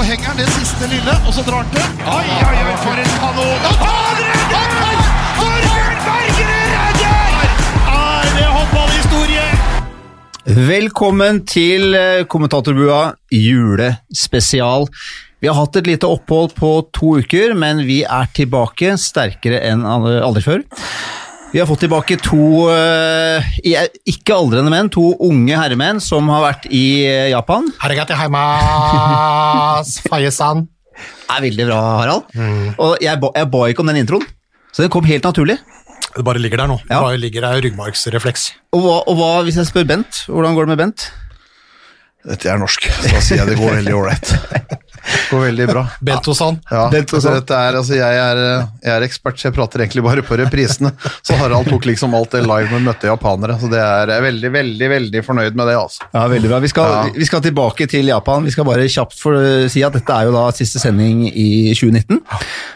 [0.00, 1.88] så henger han det siste lille, og så drar han til.
[2.08, 3.64] Oi, oi, oi, for en kanon!
[3.68, 5.02] Og han redder!
[5.36, 7.50] Torbjørn Bergerud redder!
[7.92, 9.44] Er det håndballhistorie?
[10.70, 14.88] Velkommen til eh, kommentatorbua julespesial.
[15.44, 19.84] Vi har hatt et lite opphold på to uker, men vi er tilbake sterkere enn
[19.84, 20.64] aldri før.
[21.52, 23.46] Vi har fått tilbake to eh,
[24.06, 27.66] ikke aldrende menn, to unge herremenn som har vært i eh, Japan.
[27.82, 30.68] Arigato heimas, fayesan.
[30.94, 32.30] Det er veldig bra, Harald.
[32.78, 34.26] Og jeg ba, jeg ba ikke om den introen,
[34.70, 35.56] så den kom helt naturlig.
[36.14, 36.76] Det bare ligger der nå.
[36.84, 37.00] Det Ja.
[37.02, 38.48] bare ligger der ryggmargsrefleks.
[38.76, 40.24] Og hva, og hva hvis jeg spør Bent?
[40.30, 41.08] Hvordan går det med Bent?
[42.30, 44.32] Dette er norsk, så da sier jeg det går veldig ålreit.
[45.30, 45.82] Går veldig bra.
[46.06, 46.58] Bento-san.
[46.70, 47.36] Ja, Bento-san.
[47.38, 48.40] dette er, altså jeg, er,
[48.84, 50.92] jeg er ekspert, så jeg prater egentlig bare på reprisene.
[51.26, 54.26] Så Harald tok liksom alt det live med møtte japanere, så det er, jeg er
[54.26, 55.76] veldig, veldig veldig fornøyd med det.
[55.80, 56.08] altså.
[56.14, 56.60] Ja, veldig bra.
[56.64, 57.02] Vi skal, Ja.
[57.16, 58.44] vi skal tilbake til Japan.
[58.44, 59.38] Vi skal bare kjapt for,
[59.72, 62.20] si at dette er jo da siste sending i 2019.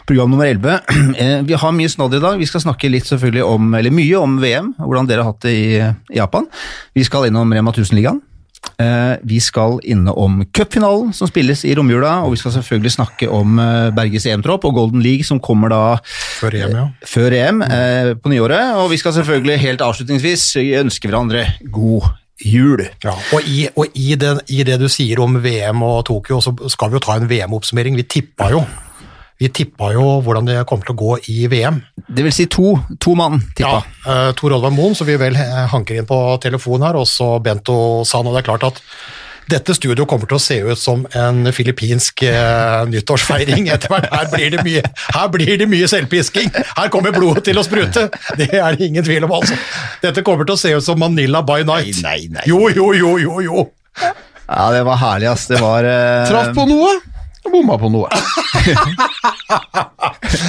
[0.07, 0.79] Program nummer 11.
[1.25, 2.37] Eh, Vi har mye snadd i dag.
[2.41, 5.53] Vi skal snakke litt selvfølgelig om, eller mye om VM, hvordan dere har hatt det
[5.55, 6.47] i Japan.
[6.95, 8.19] Vi skal innom Rema 1000-ligaen.
[8.81, 13.59] Eh, Vi skal innom cupfinalen som spilles i romjula, og vi skal selvfølgelig snakke om
[13.61, 15.81] eh, Berges EM-tropp og Golden League som kommer da
[16.41, 16.85] Før EM, ja.
[17.07, 18.75] før EM eh, på nyåret.
[18.81, 20.47] Og vi skal selvfølgelig helt avslutningsvis
[20.83, 22.09] ønske hverandre god
[22.45, 22.83] jul.
[23.03, 23.13] ja.
[23.33, 26.91] Og, i, og i, det, i det du sier om VM og Tokyo, så skal
[26.91, 27.95] vi jo ta en VM-oppsummering.
[27.95, 28.65] Vi tippa jo
[29.37, 31.81] vi tippa jo hvordan det kommer til å gå i VM.
[32.07, 33.81] Det vil si to, to mann, tippa.
[33.83, 37.07] Ja, uh, Tor Olvar Moen, som vi vel eh, hanker inn på telefon her, og
[37.09, 38.27] så Bento San.
[38.27, 38.81] Og det er klart at
[39.51, 44.07] dette studio kommer til å se ut som en filippinsk eh, nyttårsfeiring etter hvert.
[44.13, 44.83] Her blir, det mye,
[45.17, 46.49] her blir det mye selvpisking!
[46.79, 48.07] Her kommer blodet til å sprute!
[48.39, 49.57] Det er det ingen tvil om, altså.
[50.01, 52.01] Dette kommer til å se ut som Manila by night.
[52.01, 52.47] Nei, nei, nei.
[52.49, 53.67] Jo, jo, jo, jo, jo!
[54.45, 55.45] Ja, det var herlig, ass.
[55.49, 56.95] Det var eh, Traff på noe,
[57.55, 58.11] bomma på noe.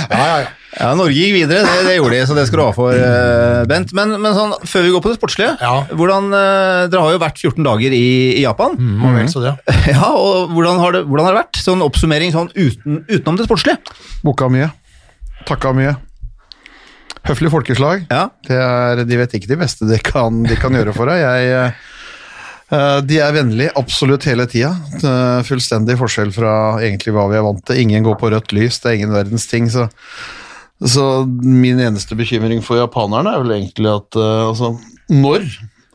[0.07, 0.47] Ja, ja, ja.
[0.77, 3.63] Ja, Norge gikk videre, det, det gjorde de, så det skal du ha for, uh,
[3.69, 3.93] Bent.
[3.97, 5.73] Men, men sånn, før vi går på det sportslige, Ja.
[5.89, 8.03] hvordan, uh, dere har jo vært 14 dager i,
[8.37, 8.77] i Japan.
[8.77, 9.55] Mm, vel så det.
[9.95, 11.63] Ja, og hvordan har, det, hvordan har det vært?
[11.65, 13.97] Sånn oppsummering sånn uten, utenom det sportslige.
[14.27, 14.69] Booka mye.
[15.49, 15.97] Takka mye.
[17.27, 18.05] Høflig folkeslag.
[18.13, 18.27] Ja.
[18.47, 21.25] Det er, de vet ikke det beste de kan, de kan gjøre for deg.
[21.25, 21.87] Jeg, eh,
[23.07, 24.73] de er vennlige absolutt hele tida.
[24.99, 27.79] Eh, Fullstendig forskjell fra egentlig hva vi er vant til.
[27.85, 29.71] Ingen går på rødt lys, det er ingen verdens ting.
[29.71, 29.87] Så,
[30.83, 34.75] så min eneste bekymring for japanerne er vel egentlig at eh, altså,
[35.15, 35.47] når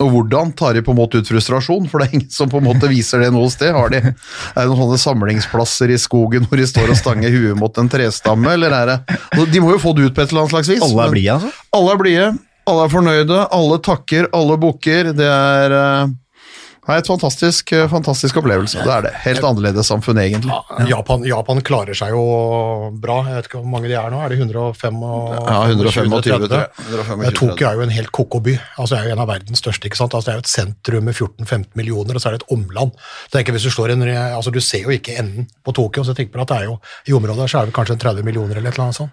[0.02, 1.88] og hvordan tar de på en måte ut frustrasjon?
[1.90, 3.74] For det er ingen som på en måte viser det noe sted.
[3.76, 4.16] Har de, er
[4.58, 8.56] det noen sånne samlingsplasser i skogen hvor de står og stanger huet mot en trestamme,
[8.56, 10.72] eller er det altså, De må jo få det ut på et eller annet slags
[10.74, 10.86] vis.
[10.88, 11.68] Alle er blide, altså.
[11.78, 12.32] alle er blide,
[12.72, 15.14] alle er fornøyde, alle takker, alle bukker.
[15.18, 16.16] Det er eh,
[16.92, 18.82] Nei, et fantastisk, eh, fantastisk opplevelse.
[18.84, 19.12] Det er det.
[19.24, 20.52] Helt annerledes samfunn, egentlig.
[20.90, 22.24] Japan, Japan klarer seg jo
[23.00, 23.22] bra.
[23.30, 24.20] Jeg vet ikke hvor mange de er nå.
[24.26, 24.98] Er det 105?
[25.08, 26.50] og- Ja, 125, 30?
[26.52, 28.58] tror 125, Eh, Tokyo er jo en helt koko by.
[28.78, 29.88] Altså, det er jo en av verdens største.
[29.88, 30.12] ikke sant?
[30.14, 32.92] Altså, det er jo et sentrum med 14-15 millioner, og så er det et omland.
[33.32, 36.28] Tenker, hvis Du slår en, altså, du ser jo ikke enden på Tokyo, så jeg
[36.28, 38.68] tenker på at det er jo, i området så er det kanskje 30 millioner eller
[38.70, 39.12] et eller annet sånt.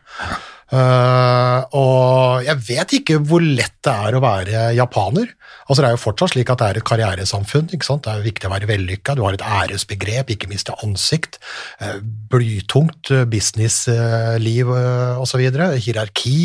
[0.69, 5.31] Eh, og jeg vet ikke hvor lett det er å være japaner.
[5.69, 7.69] Altså Det er jo fortsatt slik at det er et karrieresamfunn.
[7.73, 8.05] ikke sant?
[8.05, 11.37] Det er jo viktig å være vellykka, du har et æresbegrep, ikke miste ansikt.
[11.81, 11.99] Uh,
[12.33, 15.45] Blytungt eh, businessliv uh, osv.
[15.49, 16.39] Hierarki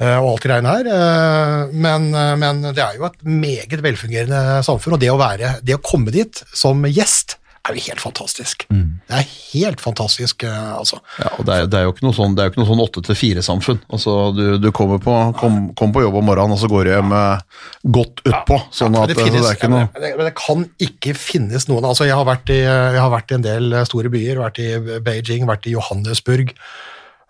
[0.00, 0.88] eh, og alt det greiene her.
[0.94, 5.58] eh, Men, eh, men det er jo et meget velfungerende samfunn, og det å, være,
[5.64, 7.36] det å komme dit som gjest
[7.68, 8.64] er jo helt fantastisk.
[8.70, 11.00] Det er helt fantastisk, eh, altså.
[11.20, 12.70] Ja, og det er, det er jo ikke noe sånn, det er jo ikke noe
[12.70, 13.80] sånn åtte til fire-samfunn.
[13.92, 16.92] Altså, du, du kommer på, kom, kom på jobb om morgenen, og så går du
[16.94, 17.64] hjem eh,
[17.98, 18.60] godt utpå.
[18.76, 20.64] sånn Ja, at men det, finnes, det er ikke noe men det, men det kan
[20.86, 24.12] ikke finnes noen altså jeg har, vært i, jeg har vært i en del store
[24.12, 24.70] byer, vært i
[25.04, 26.54] Beijing, vært i Johannesburg,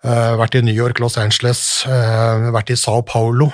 [0.05, 3.51] uh, vært i New York, Los Angeles, uh, vært i Sao Paulo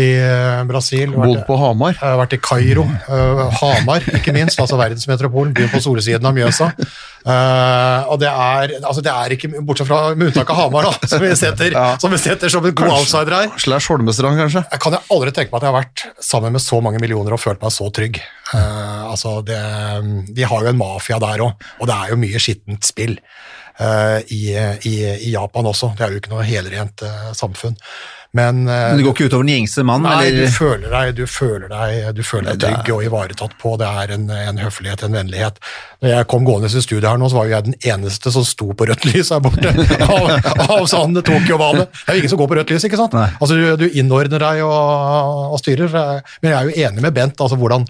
[0.00, 1.12] i eh, Brasil.
[1.12, 1.96] Bodd på Hamar.
[1.98, 6.36] jeg har vært i Kairo, eh, Hamar ikke minst, altså verdensmetropolen, byen på solsiden av
[6.36, 6.70] Mjøsa.
[6.72, 11.10] Eh, og det er, altså det er ikke, bortsett fra med unntak av Hamar, da,
[11.12, 14.64] som vi setter, som, vi setter som en god outsider her, Slash Holmestrand, kanskje.
[14.72, 17.36] jeg kan jeg aldri tenke meg at jeg har vært sammen med så mange millioner
[17.36, 18.22] og følt meg så trygg.
[18.52, 19.60] Altså det,
[20.32, 23.14] de har jo en mafia der òg, og det er jo mye skittent spill
[23.82, 24.92] i, i,
[25.28, 25.94] i Japan også.
[25.96, 27.04] Det er jo ikke noe helrent
[27.38, 27.78] samfunn.
[28.32, 30.06] Men, eh, Men det går ikke utover den gjengse mann?
[30.08, 33.74] Nei, du føler deg, du føler deg, du føler deg trygg og ivaretatt på.
[33.80, 35.60] Det er en, en høflighet, en vennlighet.
[36.00, 38.46] Når jeg kom gående til studiet her nå, så var jo jeg den eneste som
[38.48, 39.74] sto på rødt lys her borte.
[40.08, 40.30] av,
[40.64, 41.84] av sånn Tokyo-bane.
[41.92, 43.18] Det er jo ingen som går på rødt lys, ikke sant?
[43.18, 43.28] Nei.
[43.36, 45.92] Altså, du, du innordner deg og, og styrer.
[46.40, 47.84] Men jeg er jo enig med Bent, altså hvordan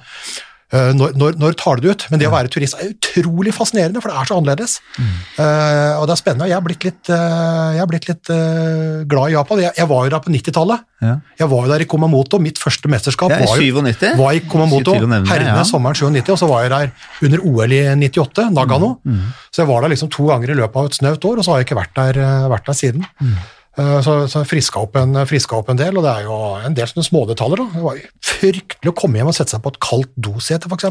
[0.72, 2.06] når, når, når tar du det ut?
[2.12, 4.78] Men det å være turist er utrolig fascinerende, for det er så annerledes.
[4.96, 6.48] Eh, og det er spennende.
[6.48, 9.62] Jeg har blitt litt, uh, jeg har blitt litt uh, glad i Japan.
[9.66, 10.84] Jeg, jeg var jo der på 90-tallet.
[11.02, 11.14] Ja.
[11.40, 12.40] Jeg var jo der i Komamoto.
[12.42, 14.04] Mitt første mesterskap var, jo, 97.
[14.19, 14.42] var i
[14.94, 15.64] det, herrene ja.
[15.69, 16.92] sommeren 97, og så var jeg der
[17.28, 18.94] under OL i 98, Nagano.
[19.04, 21.46] Mm, Så jeg var der liksom to ganger i løpet av et snaut år, og
[21.46, 23.08] så har jeg ikke vært der, eh, vært der siden.
[23.78, 26.88] Eh, Så, så friska opp, en, opp en del, og det er jo en del
[26.90, 27.62] sånne smådetaljer.
[27.72, 28.00] Det var
[28.32, 30.90] fryktelig å komme hjem og sette seg på et kaldt dosete, f.eks.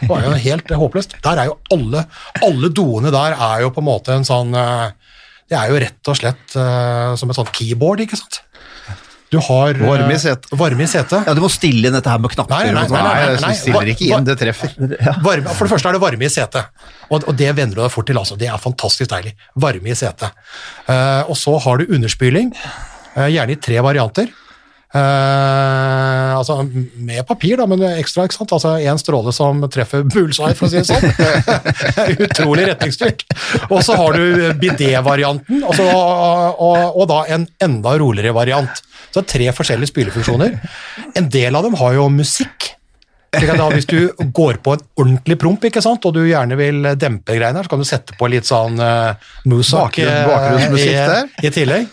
[0.00, 1.18] Det var jo helt håpløst.
[1.24, 2.06] Der er jo alle,
[2.46, 4.88] alle doene der er jo på en måte en sånn eh,
[5.52, 8.40] Det er jo rett og slett eh, som et sånt keyboard, ikke sant.
[9.32, 10.50] Du har eh, Varme i setet.
[10.60, 11.24] Varme i setet.
[11.24, 12.52] Ja, du må stille inn dette her med knapper.
[12.52, 14.74] Nei, nei, nei, nei, Nei, jeg stiller ikke inn, det treffer.
[15.26, 17.92] Varme, for det første er det varme i setet, og, og det venner du deg
[17.94, 18.20] fort til.
[18.20, 18.36] altså.
[18.40, 19.32] Det er fantastisk deilig.
[19.64, 20.36] Varme i setet.
[20.84, 22.52] Uh, og så har du underspyling,
[23.16, 24.28] uh, gjerne i tre varianter.
[24.92, 28.26] Eh, altså med papir, da, men ekstra.
[28.28, 28.52] ikke sant?
[28.56, 31.06] Altså En stråle som treffer bullseye, for å si det sånn.
[32.28, 33.24] Utrolig retningsstyrt.
[33.70, 38.82] Og så har du bidé-varianten, og, så- og, og da en enda roligere variant.
[39.12, 40.54] Så det er tre forskjellige spylefunksjoner.
[41.20, 42.70] En del av dem har jo musikk.
[43.32, 47.32] Da, hvis du går på en ordentlig promp, ikke sant, og du gjerne vil dempe
[47.38, 49.14] greiene her, så kan du sette på litt sånn uh,
[49.48, 49.96] Muzak
[50.28, 51.86] Bakgrunn- eh, i, i tillegg.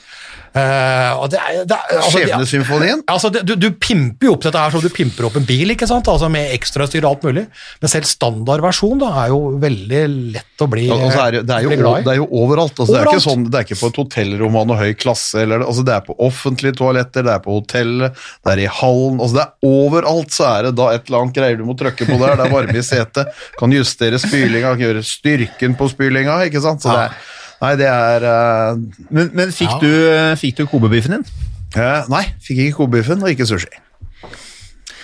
[1.20, 1.40] Og det
[1.70, 3.04] det altså, Skjebnesymfonien.
[3.10, 5.88] Altså, du, du pimper jo opp dette her som du pimper opp en bil, ikke
[5.90, 6.08] sant?
[6.12, 7.46] Altså med ekstrastyr og alt mulig.
[7.82, 10.04] Men selv standardversjon da, er jo veldig
[10.36, 12.06] lett å bli, og er det, er jo, glad i.
[12.08, 12.76] det er jo overalt.
[12.76, 15.44] Altså, Det, er ikke sånn, det er ikke på et hotellrom av noe høy klasse.
[15.44, 19.20] Eller, altså, det er på offentlige toaletter, det er på hotellet, det er i hallen.
[19.20, 22.08] Altså, det er Overalt så er det da et eller annet greier du må trykke
[22.08, 22.38] på der.
[22.40, 23.34] Det er varme i setet.
[23.60, 26.40] Kan justere spylinga, kan gjøre styrken på spylinga.
[26.48, 26.84] ikke sant?
[26.84, 27.18] Så det er,
[27.62, 28.80] nei, det er uh,
[29.10, 29.80] Men, men fikk, Ja.
[29.84, 31.26] du, fikk du kobebiffen din?
[31.76, 33.70] Uh, Nei, fikk ikke kobebiffen og ikke sushi.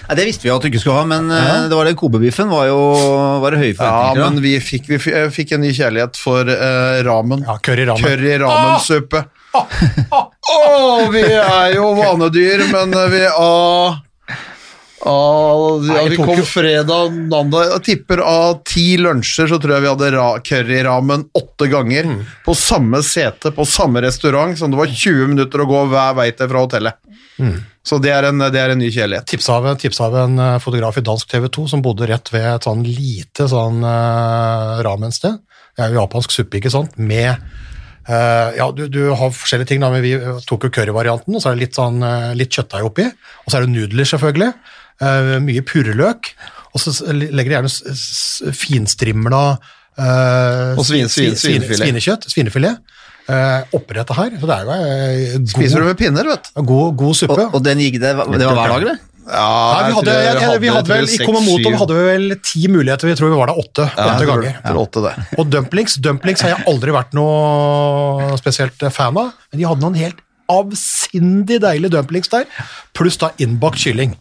[0.05, 2.49] Nei, Det visste vi at du ikke skulle ha, men eh, det var det kobebiffen
[2.51, 2.77] var jo
[3.41, 4.99] var det høye Ja, men vi fikk, vi
[5.33, 7.41] fikk en ny kjærlighet for eh, ramen.
[7.47, 8.03] Ja, curry ramen.
[8.05, 9.23] Curry ramensuppe.
[9.55, 10.59] Å,
[11.13, 13.97] vi er jo vanedyr, men vi ah,
[15.09, 19.91] ah, ja, Vi kom fredag, mandag Jeg tipper av ti lunsjer så tror jeg vi
[19.91, 22.09] hadde ra curryramen åtte ganger.
[22.11, 22.25] Mm.
[22.45, 26.29] På samme sete, på samme restaurant, som det var 20 minutter å gå hver vei
[26.35, 26.99] til fra hotellet.
[27.39, 27.57] Mm.
[27.85, 29.27] Så det er en, det er en ny kjærlighet.
[29.29, 32.81] Tips av en eh, fotograf i dansk TV 2 som bodde rett ved et sånn
[32.87, 35.37] lite sånn uh, ramensted.
[35.75, 37.35] Det er jo japansk suppe, ikke sant, med
[38.05, 40.11] Uh, ja, du, du har forskjellige ting, da, men vi
[40.45, 43.57] tok jo curryvarianten, og så er det litt, sånn, uh, litt kjøttdeig oppi, og så
[43.57, 44.49] er det nudler selvfølgelig,
[45.01, 46.33] eh, mye purreløk,
[46.75, 52.81] og så legger de gjerne finstrimla uh, Og svin- svin- svin- svinekjøtt, svinefilet,
[53.25, 54.05] Uh, oppi her,
[54.37, 56.61] så det er jo god, Spiser du med pinner, vet du?
[56.61, 57.39] god, god suppe.
[57.47, 58.93] Og, og den gikk det, det var hver dag, det?
[59.25, 62.35] Ja, Nei, vi hadde, jeg, jeg jeg, vi hadde vel, I seks, hadde vi vel
[62.45, 64.59] ti muligheter, vi tror vi var der åtte, Ja, åtte ganger.
[64.61, 65.13] jeg åtte.
[65.41, 69.97] Og dumplings dumplings har jeg aldri vært noe spesielt fan av, men de hadde noen
[69.97, 70.21] helt
[70.53, 72.45] avsindig deilige dumplings der,
[72.93, 74.13] pluss da innbakt kylling.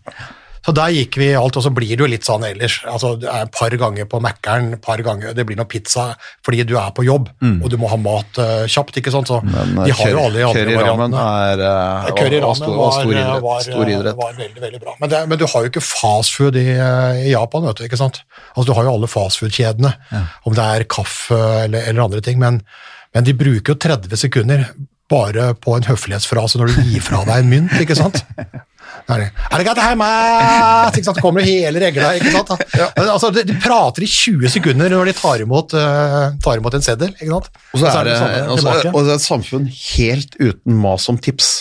[0.64, 2.78] Så der gikk vi alt, og så blir det jo litt sånn ellers.
[2.88, 6.06] Altså, det er et par ganger på Mækkern, par ganger, det blir noe pizza
[6.44, 9.28] fordi du er på jobb, og du må ha mat uh, kjapt, ikke sant?
[9.28, 9.74] Så Mm.
[9.74, 11.24] Men de har jo alle de andre variantene.
[11.50, 13.42] er eh, Curry var- var stor, var, var stor idrett.
[13.44, 14.16] var, Stor idrett.
[14.16, 14.94] var veldig, veldig bra.
[15.00, 16.64] Men, det, men du har jo ikke fastfood i,
[17.26, 18.22] i Japan, vet du, ikke sant?
[18.56, 19.92] Altså, du har jo alle fastfood-kjedene,
[20.48, 22.62] om det er kaffe eller, eller andre ting, men,
[23.14, 24.64] men de bruker jo 30 sekunder
[25.12, 28.22] bare på en høflighetsfrase når du gir fra deg en mynt, ikke sant?
[29.04, 29.26] Det er det.
[29.52, 30.06] Er det greit hjemme?
[30.94, 31.18] Ikke sant?
[31.18, 32.52] Så kommer det hele regla, ikke sant?
[33.04, 36.86] Altså, de, de prater i 20 sekunder når de tar imot, uh, tar imot en
[36.86, 37.50] seddel, ikke sant?
[37.74, 40.80] Og så er det, samme og så- er, og det er et samfunn helt uten
[40.80, 41.52] mas om tips.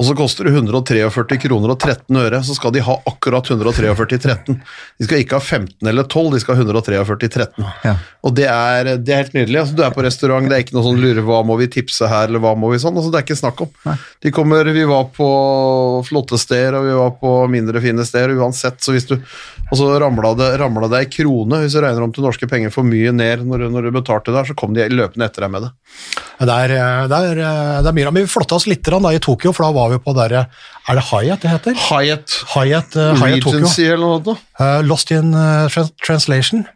[0.00, 4.56] Og så koster det 143 kroner og 13 øre, så skal de ha akkurat 143,13.
[4.96, 7.66] De skal ikke ha 15 eller 12, de skal ha 143,13.
[7.84, 7.92] Ja.
[8.24, 9.58] Og det er, det er helt nydelig.
[9.60, 12.08] Altså, du er på restaurant, det er ikke noe sånn lure hva må vi tipse
[12.08, 12.96] her, eller hva må vi sånn.
[12.96, 13.98] Altså, det er ikke snakk om.
[14.24, 15.28] De kommer, vi var på
[16.08, 18.80] flotte steder, og vi var på mindre fine steder, uansett.
[18.80, 19.18] Så hvis du,
[19.70, 22.72] og så ramla det, ramla det ei krone, hvis du regner om til norske penger
[22.74, 25.66] for mye ned når, når du betalte der, så kom de løpende etter deg med
[25.66, 25.70] det.
[26.40, 28.98] Det er, eh, det er, eh, det er mye, men vi flotta oss litt da,
[29.14, 31.78] i Tokyo, for da var vi på der, eh, er det Hyatt det heter?
[31.86, 33.70] Hyatt Hyatt, uh, Hyatt Tokyo.
[33.84, 34.36] Eller noe da.
[34.58, 35.68] Uh, Lost in uh,
[36.02, 36.66] Translation.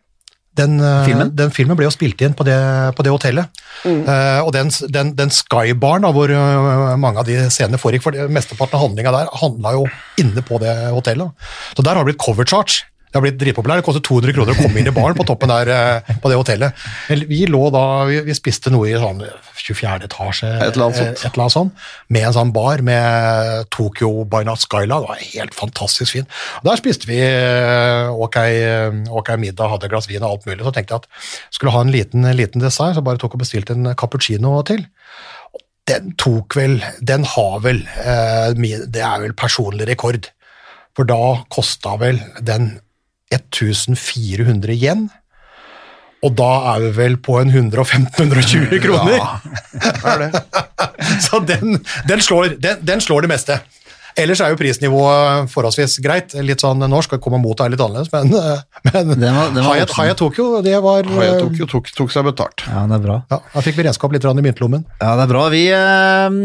[0.54, 1.32] Den eh, Filmen?
[1.34, 2.56] den filmen ble jo spilt inn på det,
[2.94, 3.62] på det hotellet.
[3.84, 8.78] Eh, og den, den, den skybaren hvor uh, mange av de scenene foregikk, for mesteparten
[8.78, 9.86] av handlinga der handla jo
[10.22, 11.48] inne på det hotellet.
[11.74, 12.86] Så der har det blitt cover charge.
[13.14, 13.78] Det har blitt dritpopulært.
[13.78, 16.34] Det koster 200 kroner å komme inn i baren på toppen der eh, på det
[16.34, 16.80] hotellet.
[17.30, 20.08] Vi lå da, vi, spiste noe i sånn 24.
[20.08, 21.12] etasje, Et eller annet sånt.
[21.12, 24.90] eh, et eller annet sånt, med en sånn bar med Tokyo by Night Skyline.
[24.98, 26.26] Det var helt fantastisk fin.
[26.66, 28.40] Der spiste vi eh, ok,
[29.22, 30.64] ok middag, hadde et glass vin og alt mulig.
[30.66, 33.78] Så tenkte jeg at skulle ha en liten, liten dessert, så bare tok og bestilte
[33.78, 34.82] en cappuccino til.
[35.86, 40.32] Den tok vel, den har vel, eh, det er vel personlig rekord.
[40.98, 42.74] For da kosta vel den
[43.40, 45.06] 1400 yen.
[46.24, 49.20] Og da er vi vel på en 115-120 kroner.
[50.08, 50.44] Er det?
[51.26, 53.58] Så den, den, slår, den, den slår det meste.
[54.16, 56.32] Ellers er jo prisnivået forholdsvis greit.
[56.46, 58.30] Litt sånn norsk, og kommer mot er litt annerledes, men,
[58.86, 59.98] men Den var- den var Haya, voksen.
[59.98, 62.62] Haya Tokyo, det var Haya Tokyo tok, tok seg betalt.
[62.70, 63.16] Ja, det er bra.
[63.34, 64.86] ja, Da fikk vi redskap litt i myntlommen.
[65.02, 65.42] Ja, det er bra.
[65.52, 66.38] Vi eh,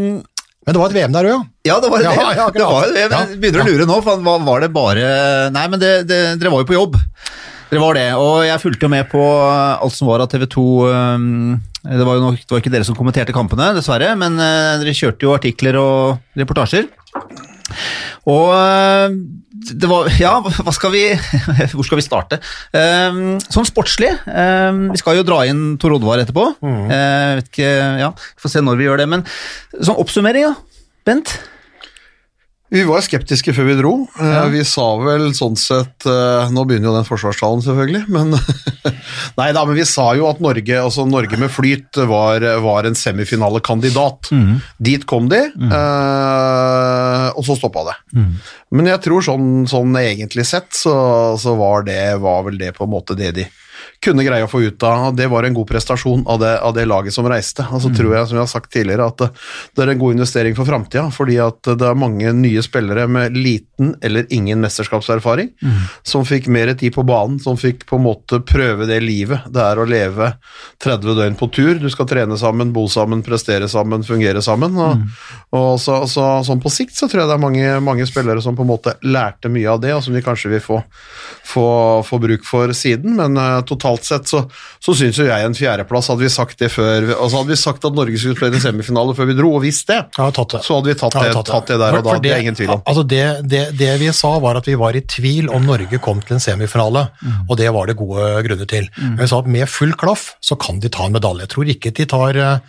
[0.69, 1.39] Men det var et VM der òg, ja.
[1.65, 3.13] Ja, det var Ja, ja, det var et VM.
[3.15, 5.07] Jeg begynner å lure nå, for var det bare
[5.49, 6.99] Nei, men det, det, dere var jo på jobb.
[7.71, 10.65] Dere var det, og jeg fulgte jo med på alt som var av TV 2
[11.89, 14.93] Det var jo nok, det var ikke dere som kommenterte kampene, dessverre, men eh, dere
[14.93, 16.85] kjørte jo artikler og reportasjer.
[18.29, 19.15] Og eh,
[19.79, 21.03] det var Ja, hva skal vi
[21.75, 22.39] Hvor skal vi starte?
[22.73, 26.45] Sånn sportslig eh, Vi skal jo dra inn Tor Oddvar etterpå.
[26.63, 27.71] Eh, Jeg vet ikke,
[28.05, 29.09] ja, Vi får se når vi gjør det.
[29.11, 29.25] Men
[29.79, 30.83] sånn oppsummering, da.
[31.09, 31.35] Bent?
[32.69, 33.93] Vi var skeptiske før vi dro.
[34.21, 34.43] Ja.
[34.53, 38.35] Vi sa vel sånn sett eh, Nå begynner jo den forsvarstalen, selvfølgelig, men
[39.39, 42.97] Nei da, men vi sa jo at Norge, altså Norge med flyt var, var en
[42.97, 44.29] semifinalekandidat.
[44.77, 45.73] Dit kom de, mm.
[47.33, 47.95] og så stoppa det.
[48.75, 50.93] Men jeg tror sånn, sånn egentlig sett, så,
[51.39, 53.47] så var, det, var vel det på en måte det de
[54.03, 55.11] kunne greie å få ut av.
[55.15, 57.65] Det var en god prestasjon av det, av det laget som reiste.
[57.73, 59.29] Og så tror jeg, som jeg har sagt tidligere, at det,
[59.75, 63.35] det er en god investering for framtida, fordi at det er mange nye spillere med
[63.37, 65.51] liten eller ingen mesterskapserfaring
[66.03, 69.61] som fikk mer tid på banen, som fikk på en måte prøve det livet det
[69.63, 70.31] er å leve
[70.83, 71.75] 30 døgn på tur.
[71.81, 74.77] Du skal trene sammen, bo sammen, prestere sammen, fungere sammen.
[74.79, 75.03] Og,
[75.55, 78.57] og så, så, sånn på sikt så tror jeg det er mange, mange spillere som
[78.57, 80.81] på en måte lærte mye av det, og som vi kanskje vil få,
[81.47, 81.67] få,
[82.07, 84.43] få bruk for siden, men uh, totalt sett så,
[84.79, 87.85] så syns jo jeg en fjerdeplass, hadde vi sagt det før altså Hadde vi sagt
[87.85, 90.61] at Norge skulle spille semifinale før vi dro, og visst det, det.
[90.63, 92.81] så hadde vi tatt det, tatt det der og da, det er ingen tvil om.
[92.85, 96.43] Altså det, vi sa var at vi var i tvil om Norge kom til en
[96.43, 97.49] semifinale, Mm.
[97.49, 98.87] og det var det gode grunner til.
[98.97, 101.45] Men vi sa at med full klaff så kan de ta en medalje.
[101.47, 102.59] Jeg tror ikke de tar, eh,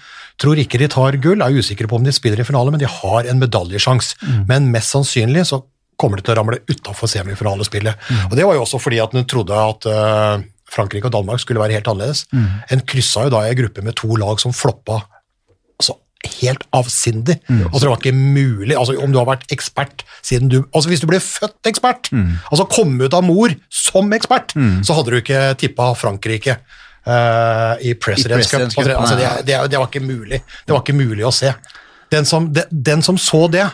[0.40, 2.86] tror ikke de tar gull, er usikker på om de spiller i finale, men de
[2.90, 4.14] har en medaljesjans.
[4.22, 4.46] Mm.
[4.48, 5.62] Men mest sannsynlig så
[6.00, 7.94] kommer de til å ramle utafor semifinalespillet.
[8.08, 8.22] Mm.
[8.30, 11.60] Og det var jo også fordi at hun trodde at eh, Frankrike og Danmark skulle
[11.62, 12.24] være helt annerledes.
[12.32, 12.44] Mm.
[12.76, 15.00] En kryssa jo da i en gruppe med to lag som floppa
[15.80, 15.96] altså,
[16.40, 17.38] helt avsindig.
[17.48, 17.64] Mm.
[17.70, 21.02] Altså, det var ikke mulig, altså, om du har vært ekspert siden du Altså, hvis
[21.02, 22.38] du ble født ekspert, Mm.
[22.52, 26.58] altså kom ut av mor som ekspert, så hadde du ikke tippa Frankrike.
[27.06, 28.76] Uh, I President's Cup.
[28.76, 30.42] Altså, det, det, det var ikke mulig.
[30.66, 31.54] Det var ikke mulig å se.
[32.12, 33.64] Den som, de, den som så det,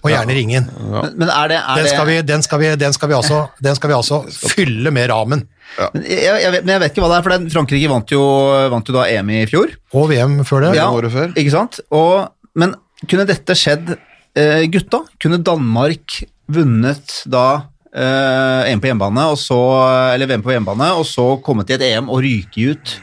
[0.00, 2.94] og gjerne ringen, Men, men er det, er den skal, vi, den, skal vi, den,
[2.96, 3.40] skal vi altså,
[3.76, 5.42] skal vi fylle med ramen.
[5.92, 8.14] men jeg, jeg, vet, men jeg vet ikke hva det er, for den, Frankrike vant
[8.14, 8.22] jo,
[8.72, 9.74] vant jo da EM i fjor.
[9.92, 10.76] Og VM før det.
[10.78, 11.34] Ja, året før.
[11.36, 11.82] Ikke sant?
[11.92, 12.72] Og, men
[13.04, 15.04] kunne dette skjedd eh, gutta?
[15.20, 17.46] Kunne Danmark vunnet da
[17.92, 19.60] eh, EM på hjemmebane, og så,
[20.14, 22.96] eller VM på hjemmebane, og så kommet i et EM og ryke ut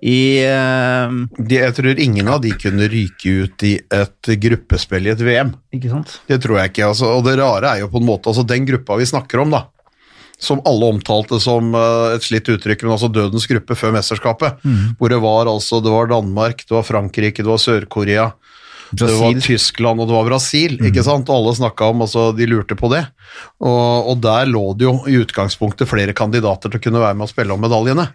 [0.00, 5.12] i uh, De, jeg tror ingen av de kunne ryke ut i et gruppespill i
[5.12, 5.52] et VM.
[5.74, 6.16] Ikke sant?
[6.28, 6.88] Det tror jeg ikke.
[6.88, 9.52] Altså, og det rare er jo på en måte altså Den gruppa vi snakker om,
[9.52, 9.66] da,
[10.42, 14.62] som alle omtalte som uh, et slitt uttrykk, men altså dødens gruppe før mesterskapet,
[14.98, 18.30] hvor det var altså det var Danmark, det var Frankrike, det var Sør-Korea,
[18.92, 21.30] det var Tyskland og det var Brasil, ikke sant?
[21.30, 23.06] Og alle snakka om, altså de lurte på det.
[23.64, 27.28] Og, og der lå det jo i utgangspunktet flere kandidater til å kunne være med
[27.28, 28.10] og spille om medaljene.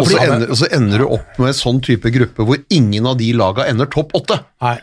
[0.00, 3.08] Og så ender, og så ender du opp med en sånn type gruppe hvor ingen
[3.10, 4.40] av de laga ender topp åtte.
[4.64, 4.76] Nei,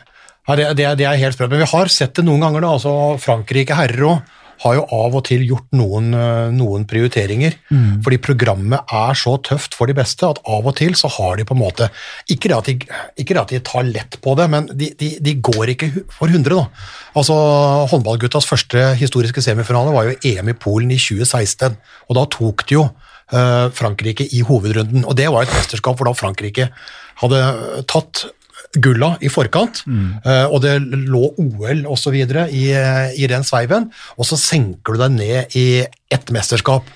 [0.56, 1.54] det, det, det er helt sprøtt.
[1.54, 2.66] Men vi har sett det noen ganger.
[2.66, 7.58] da, altså Frankrike herrer òg har jo av og til gjort noen, øh, noen prioriteringer.
[8.06, 11.46] Fordi programmet er så tøft for de beste at av og til så har de
[11.46, 11.90] på en måte
[12.34, 12.78] Ikke at de,
[13.18, 16.50] ikke at de tar lett på det, men de, de, de går ikke for 100,
[16.56, 16.66] da.
[17.18, 17.36] Altså,
[17.92, 21.78] Håndballguttas første historiske semifinale var jo EM i Polen i 2016,
[22.10, 22.88] og da tok de jo
[23.28, 25.04] Frankrike i hovedrunden.
[25.04, 26.70] Og det var et mesterskap hvor da Frankrike
[27.20, 27.42] hadde
[27.92, 28.28] tatt
[28.84, 30.28] gulla i forkant, mm.
[30.52, 32.16] og det lå OL osv.
[32.18, 35.68] I, eh, i den sveiven, og så senker du deg ned i
[36.14, 36.88] ett mesterskap.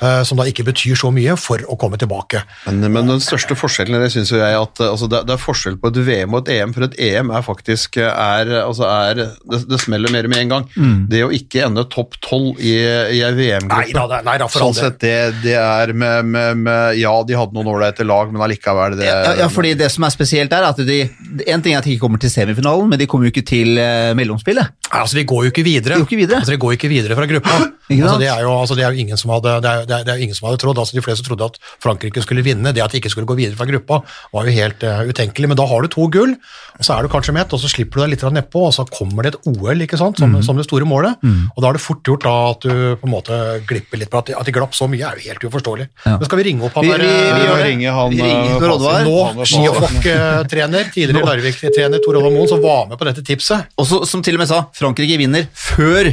[0.00, 2.42] Eh, som da ikke betyr så mye, for å komme tilbake.
[2.66, 5.92] Men, men den største forskjellen det synes jeg at altså det, det er forskjell på
[5.92, 9.80] et VM og et EM, for et EM er faktisk er, altså er, det, det
[9.82, 10.68] smeller mer med en gang.
[11.10, 12.74] Det å ikke ende topp tolv i,
[13.18, 17.70] i en VM-gruppe Sånn sett, det, det er med, med, med Ja, de hadde noen
[17.70, 21.00] ålreite lag, men allikevel det, Ja, ja, fordi det som er spesielt er at de
[21.46, 23.78] En ting er at de ikke kommer til semifinalen, men de kommer jo ikke til
[23.80, 24.74] eh, mellomspillet.
[24.88, 25.98] Nei, altså, de går jo ikke videre.
[25.98, 26.40] De går ikke videre.
[26.42, 27.58] Altså, de går ikke videre fra gruppa.
[27.88, 30.04] Altså, det, er jo, altså, det er jo ingen som hadde, det er, det er,
[30.06, 30.78] det er jo ingen som hadde trodd.
[30.78, 32.72] Altså, de fleste trodde at Frankrike skulle vinne.
[32.76, 34.02] Det at de ikke skulle gå videre fra gruppa,
[34.34, 35.48] var jo helt uh, utenkelig.
[35.50, 36.34] Men da har du to gull,
[36.78, 38.84] og så er du kanskje mett, og så slipper du deg litt nedpå, og så
[38.92, 40.38] kommer det et OL ikke sant, Mm.
[40.38, 41.18] som, som det store målet.
[41.56, 43.36] Og da er det fort gjort da, at du på en måte
[43.68, 44.10] glipper litt.
[44.12, 45.86] på At de, at de glapp så mye, er jo helt uforståelig.
[46.04, 46.16] Ja.
[46.18, 48.72] Men skal vi ringe opp han der vi- vi vi, vi ringer han, ringer eh,
[48.74, 49.04] Oddvar.
[49.06, 53.22] nå er ski- og flokk-trener, tidligere Larvik-trener Tor Olav Moen, som var med på dette
[53.26, 53.66] tipset.
[53.78, 56.12] Og så, som til og med sa, Frankrike vinner før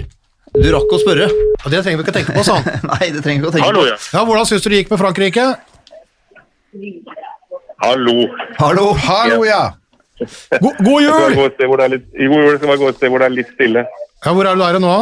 [0.62, 1.28] du rakk å spørre.
[1.64, 2.84] Og det trenger vi ikke å tenke på, sa han.
[2.92, 3.90] Nei, det trenger vi ikke å tenke Hallo, på.
[3.92, 3.98] ja.
[4.16, 5.48] Ja, Hvordan syns du det gikk med Frankrike?
[7.84, 8.16] Hallo.
[8.60, 8.86] Hallo!
[9.06, 9.64] Hallo, ja!
[10.62, 11.12] God, god jul!
[11.12, 13.84] god jul skal jeg gå et sted hvor det er litt stille.
[14.24, 14.96] Ja, Hvor er du der nå?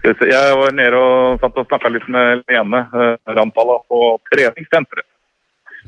[0.00, 4.00] Jeg var nede og satt og snakka litt med Lene eh, Rantala på
[4.32, 5.04] treningssenteret.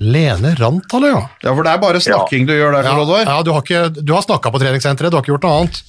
[0.02, 1.22] Lene Rantala, ja.
[1.44, 2.92] Ja, for det er bare snakking du gjør der, Ja,
[3.26, 5.80] ja, du har, ikke, du har snakka på treningssenteret, du har ikke gjort noe annet?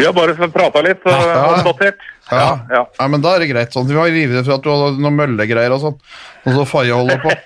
[0.00, 1.98] Vi har bare prata litt og Ja.
[2.30, 2.50] Ja.
[2.70, 2.82] ja.
[2.98, 3.72] ja, men da er det greit.
[3.74, 3.88] sånn.
[3.90, 5.96] Vi var livredde for at du hadde noen møllegreier og sånn.
[6.46, 7.32] Og så Faye holder på.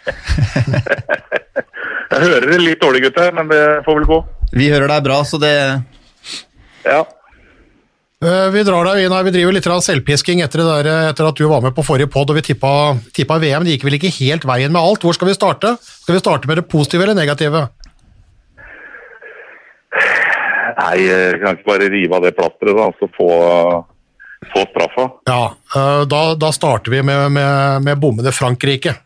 [2.15, 4.19] Jeg hører det litt dårlig, gutter, men det får vel gå.
[4.55, 5.53] Vi hører deg bra, så det
[6.85, 7.01] Ja.
[8.25, 11.37] Eh, Vi drar deg inn her, vi driver litt selvpisking etter, det der, etter at
[11.41, 13.65] du var med på forrige pod og vi tippa, tippa VM.
[13.65, 15.03] Det gikk vel ikke helt veien med alt.
[15.03, 15.75] Hvor skal vi starte?
[15.81, 17.67] Skal vi starte med det positive eller negative?
[20.79, 23.29] Nei, jeg kan ikke bare rive av det plasteret, og så få,
[24.53, 25.07] få straffa.
[25.29, 25.43] Ja,
[25.77, 28.97] eh, da, da starter vi med, med, med bommene Frankrike.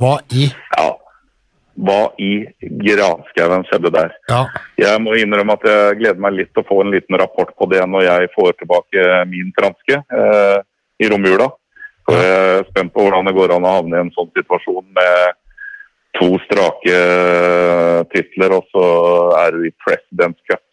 [0.00, 0.92] Hva i Ja.
[1.76, 2.46] Hva i
[2.86, 4.14] granskauen skjedde der?
[4.30, 4.46] Ja,
[4.80, 7.68] Jeg må innrømme at jeg gleder meg litt til å få en liten rapport på
[7.68, 10.58] det når jeg får tilbake min franske eh,
[11.04, 11.50] i romjula.
[12.06, 14.86] Så jeg er spent på hvordan det går an å havne i en sånn situasjon
[14.96, 15.36] med
[16.16, 18.84] to strake eh, titler, og så
[19.42, 20.64] er du i President's Cup.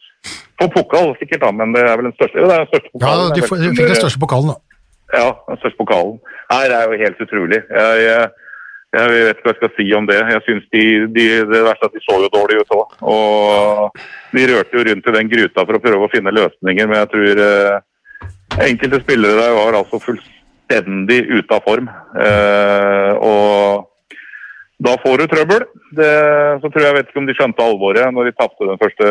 [0.59, 3.15] På pokal sikkert, da, men det er vel den største, det er den største ja
[3.35, 4.55] du, får- du fikk den største pokalen, da.
[5.17, 6.15] Ja, den største pokalen.
[6.53, 7.59] Det er jo helt utrolig.
[7.69, 8.29] Jeg, jeg,
[8.93, 10.19] jeg vet ikke hva jeg skal si om det.
[10.31, 10.83] Jeg synes de,
[11.17, 12.95] de, Det verste er at de så jo dårlig ut òg.
[13.13, 14.01] Og
[14.37, 17.11] de rørte jo rundt i den gruta for å prøve å finne løsninger, men jeg
[17.13, 17.79] tror eh,
[18.69, 21.89] enkelte spillere der var altså fullstendig ute av form.
[22.21, 23.89] Eh, og
[24.83, 25.65] da får du trøbbel.
[25.95, 26.11] Det,
[26.61, 29.09] så tror jeg, vet ikke om de skjønte alvoret når de tapte den første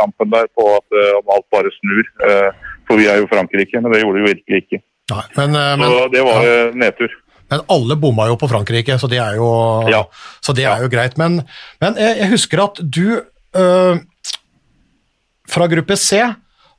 [0.00, 2.08] kampen der, på at eh, om alt bare snur.
[2.28, 4.80] Eh, for vi er jo Frankrike, men det gjorde de jo virkelig ikke.
[5.12, 6.56] Nei, men, eh, men, Så det var ja.
[6.84, 7.18] nedtur.
[7.52, 9.48] men alle bomma jo på Frankrike, så det er jo,
[9.92, 10.04] Ja.
[10.40, 11.18] så det er jo greit.
[11.20, 11.42] Men,
[11.80, 13.20] men jeg, jeg husker at du
[13.54, 13.96] øh,
[15.52, 16.22] Fra gruppe C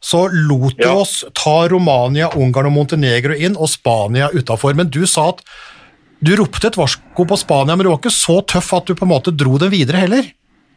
[0.03, 0.95] så lot du Ja.
[0.99, 4.75] oss ta Romania, Ungarn og Montenegro inn, og Spania utafor.
[4.75, 5.39] Men du sa at
[6.23, 9.05] du ropte et varsko på Spania, men du var ikke så tøff at du på
[9.07, 10.31] en måte dro den videre heller.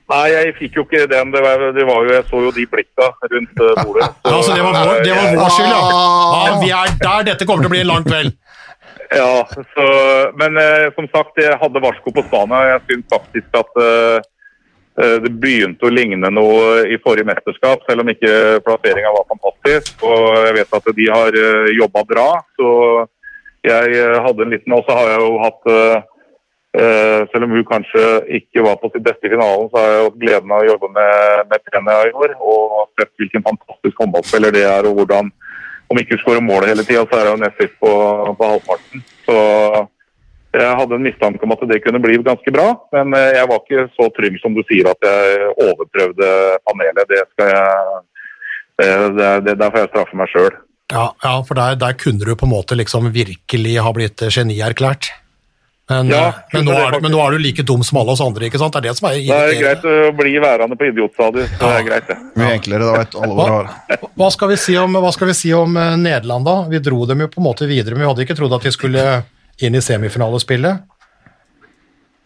[0.06, 1.32] Nei, jeg fikk jo ikke den.
[1.34, 4.10] Det var, det var jo, jeg så jo de blikka rundt eh, bordet.
[4.22, 5.80] Så, Ja, så det var vår, det var vår skyld, ja.
[6.46, 6.58] ja.
[6.62, 8.36] Vi er der, dette kommer til å bli en lang kveld.
[9.06, 9.84] Ja, så,
[10.34, 12.72] men eh, som sagt, jeg hadde varsko på Spania.
[12.72, 14.16] Jeg syns faktisk at eh,
[14.98, 18.32] eh, det begynte å ligne noe i forrige mesterskap, selv om ikke
[18.66, 20.02] plasseringa var fantastisk.
[20.02, 22.26] Og jeg vet at de har eh, jobba bra.
[22.58, 22.72] Så
[23.66, 25.96] jeg eh, hadde en liten Og så har jeg jo hatt eh,
[26.80, 28.04] eh, Selv om hun kanskje
[28.40, 30.92] ikke var på sitt beste i finalen, så har jeg hatt gleden av å jobbe
[30.94, 32.36] med, med Penia i år.
[32.40, 35.32] Og sett hvilken fantastisk håndballspiller det er, og hvordan
[35.86, 37.90] om ikke hun skårer målet hele tida, så er hun nest sist på,
[38.38, 39.04] på halvparten.
[39.22, 39.36] Så
[40.56, 42.64] jeg hadde en mistanke om at det kunne bli ganske bra,
[42.96, 46.30] men jeg var ikke så trygg som du sier at jeg overprøvde
[46.66, 47.12] panelet.
[47.12, 48.02] Det skal jeg
[49.16, 50.58] det, det, Der får jeg straffer meg sjøl.
[50.92, 54.28] Ja, ja for der, der kunne du på en måte liksom virkelig ha blitt eh,
[54.30, 55.08] genierklært.
[55.90, 58.10] Men, Ja, eh, men, nå er du- men nå er du like dum som alle
[58.14, 58.72] oss andre, ikke sant?
[58.74, 61.52] Det er det som er Det er greit å bli værende på idiotstadiet.
[61.60, 62.16] Det er greit, det.
[62.36, 64.10] Mye enklere, da vet alle hvor hva.
[64.16, 66.56] Hva skal vi si om, hva skal vi si om eh, Nederland, da?
[66.70, 68.72] Vi dro dem jo på en måte videre, men vi hadde ikke trodd at de
[68.74, 69.06] skulle
[69.62, 70.82] inn i semifinalespillet.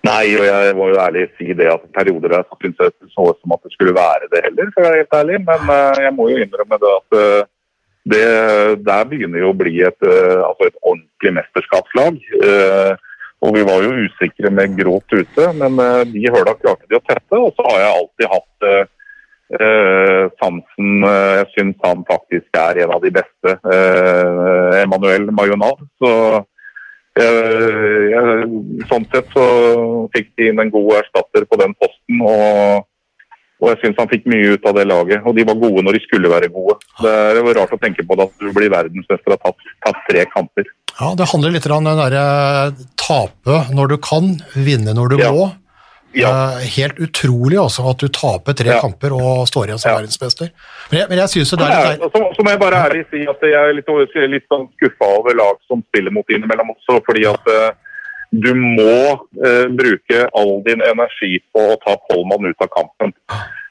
[0.09, 3.27] Nei, og jeg må jo ærlig si det at perioder der så syntes det så
[3.29, 5.41] ut som at det skulle være det heller, for å være helt ærlig.
[5.45, 7.19] Men jeg må jo innrømme det at
[8.09, 8.27] det
[8.87, 12.21] der begynner jo å bli et, eh, altså et ordentlig mesterskapslag.
[12.41, 12.93] Eh,
[13.41, 17.05] og vi var jo usikre med gråt ute, men eh, de høla klarte de å
[17.05, 17.37] tette.
[17.37, 18.69] Og så har jeg alltid hatt
[19.61, 23.57] eh, sansen Jeg syns han faktisk er en av de beste.
[23.75, 25.85] Eh, Emanuel Mayonnaud.
[26.01, 26.13] Så
[27.21, 28.53] eh, jeg,
[28.93, 29.49] sånn sett så
[30.17, 32.25] fikk de inn en god erstatter på den posten.
[32.25, 32.87] og
[33.61, 35.23] og jeg syns han fikk mye ut av det laget.
[35.29, 36.79] Og de var gode når de skulle være gode.
[37.03, 39.73] Det er jo rart å tenke på det at du blir verdensmester og har tatt,
[39.87, 40.65] tatt tre kamper.
[41.01, 45.31] Ja, Det handler litt om den derre tape når du kan, vinne når du Ja.
[45.33, 45.53] må.
[46.13, 46.31] Ja.
[46.59, 48.81] Eh, helt utrolig også at du taper tre Ja.
[48.81, 49.99] kamper og står igjen som Ja.
[50.01, 50.51] verdensmester.
[50.91, 53.23] Men jeg, men jeg synes det er litt så, så må jeg bare ærlig si
[53.31, 53.87] at jeg er litt,
[54.31, 57.71] litt sånn skuffa over lag som spiller mot innimellom også, fordi at eh,
[58.31, 59.01] du må
[59.45, 63.15] eh, bruke all din energi på å ta Pollmann ut av kampen.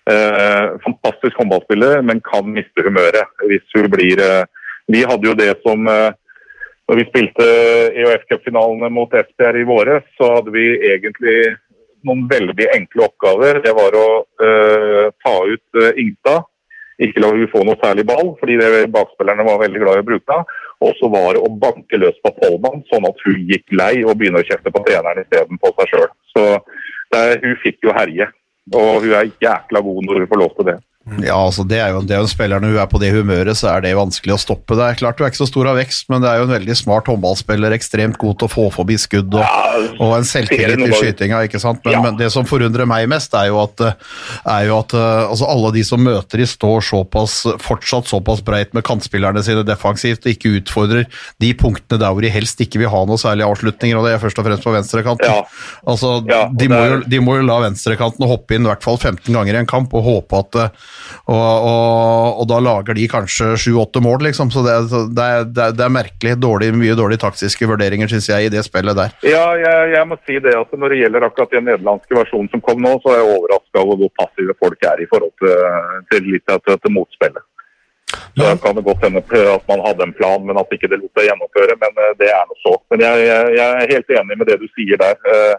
[0.09, 4.47] Eh, fantastisk håndballspiller, men kan miste humøret hvis hun blir eh,
[4.89, 6.11] Vi hadde jo det som eh,
[6.89, 7.45] når vi spilte
[8.01, 11.35] EOF-cupfinalene mot Esbjerg i våre, så hadde vi egentlig
[12.07, 13.59] noen veldig enkle oppgaver.
[13.61, 14.07] Det var å
[14.41, 16.47] eh, ta ut uh, Ingstad,
[16.99, 20.07] ikke la hun få noe særlig ball, fordi det, bakspillerne var veldig glad i å
[20.09, 20.57] bruke henne.
[20.79, 24.15] Og så var det å banke løs på Pollmann, sånn at hun gikk lei og
[24.19, 26.11] begynner å kjefte på treneren istedenfor seg sjøl.
[26.31, 26.45] Så
[27.11, 28.29] det, hun fikk jo herje.
[28.69, 30.77] Og hun er jækla god når hun får lov til det.
[31.25, 33.09] Ja, altså det er jo det er jo en spiller Når hun er på det
[33.15, 34.75] humøret, så er det vanskelig å stoppe.
[34.77, 36.53] Det er klart Du er ikke så stor av vekst, men det er jo en
[36.53, 37.73] veldig smart håndballspiller.
[37.75, 39.45] Ekstremt god til å få forbi skudd og,
[39.99, 41.41] og en selvtillit i skytinga.
[41.49, 41.81] ikke sant?
[41.85, 42.01] Men, Ja.
[42.05, 43.81] men det som forundrer meg mest, er jo at,
[44.45, 48.85] er jo at altså alle de som møter de, står såpass, fortsatt såpass breit med
[48.87, 51.07] kantspillerne sine defensivt og ikke utfordrer
[51.41, 54.21] de punktene der hvor de helst ikke vil ha noe særlig avslutninger, og det er
[54.23, 55.25] først og fremst på venstrekanten.
[55.29, 55.43] Ja.
[55.89, 58.97] Altså, de, må er- jo, de må jo la venstrekanten hoppe inn i hvert fall
[58.99, 60.59] 15 ganger i en kamp og håpe at
[61.29, 61.35] og,
[61.69, 64.51] og, og da lager de kanskje 7-8 mål, liksom.
[64.53, 68.29] Så det, er- det, det, er, det er merkelig dårlig, mye dårlige taktiske vurderinger, syns
[68.31, 69.13] jeg, i det spillet der.
[69.27, 72.63] Ja, jeg, jeg må si det at når det gjelder akkurat den nederlandske versjonen som
[72.65, 75.55] kom nå, så er jeg overraska over hvor passive folk er i forhold til,
[76.11, 77.45] til litt til, til motspillet.
[78.09, 78.55] Så Ja.
[78.57, 81.27] kan det godt hende at man hadde en plan, men at ikke det lot seg
[81.29, 81.75] gjennomføre.
[81.81, 82.71] Men eh, det er nå så.
[82.89, 85.19] Men jeg, jeg, jeg er helt enig med det du sier der.
[85.29, 85.57] Eh,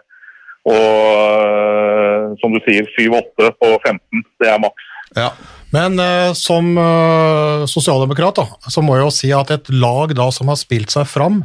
[0.61, 4.89] Og eh, som du sier, 7-8 på 15, det er maks.
[5.17, 5.31] Ja.
[5.71, 10.27] Men eh, som eh, sosialdemokrat da, så må jeg jo si at et lag da
[10.35, 11.43] som har spilt seg fram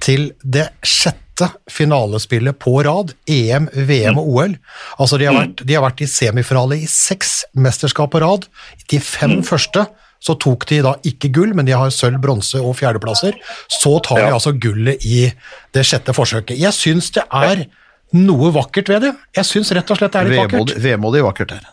[0.00, 4.54] til det sjette finalespillet på rad, EM, VM og OL.
[5.00, 8.46] Altså de har vært, de har vært i semifinale i seks mesterskap på rad.
[8.92, 9.84] De fem første
[10.20, 13.36] så tok de da ikke gull, men de har sølv, bronse og fjerdeplasser.
[13.72, 14.34] Så tar de Ja.
[14.36, 15.30] altså gullet i
[15.72, 16.58] det sjette forsøket.
[16.60, 17.66] Jeg syns det er
[18.12, 19.14] noe vakkert ved det.
[19.36, 20.76] Jeg syns rett og slett det er litt vakkert.
[20.84, 21.68] Vemodig vakkert her.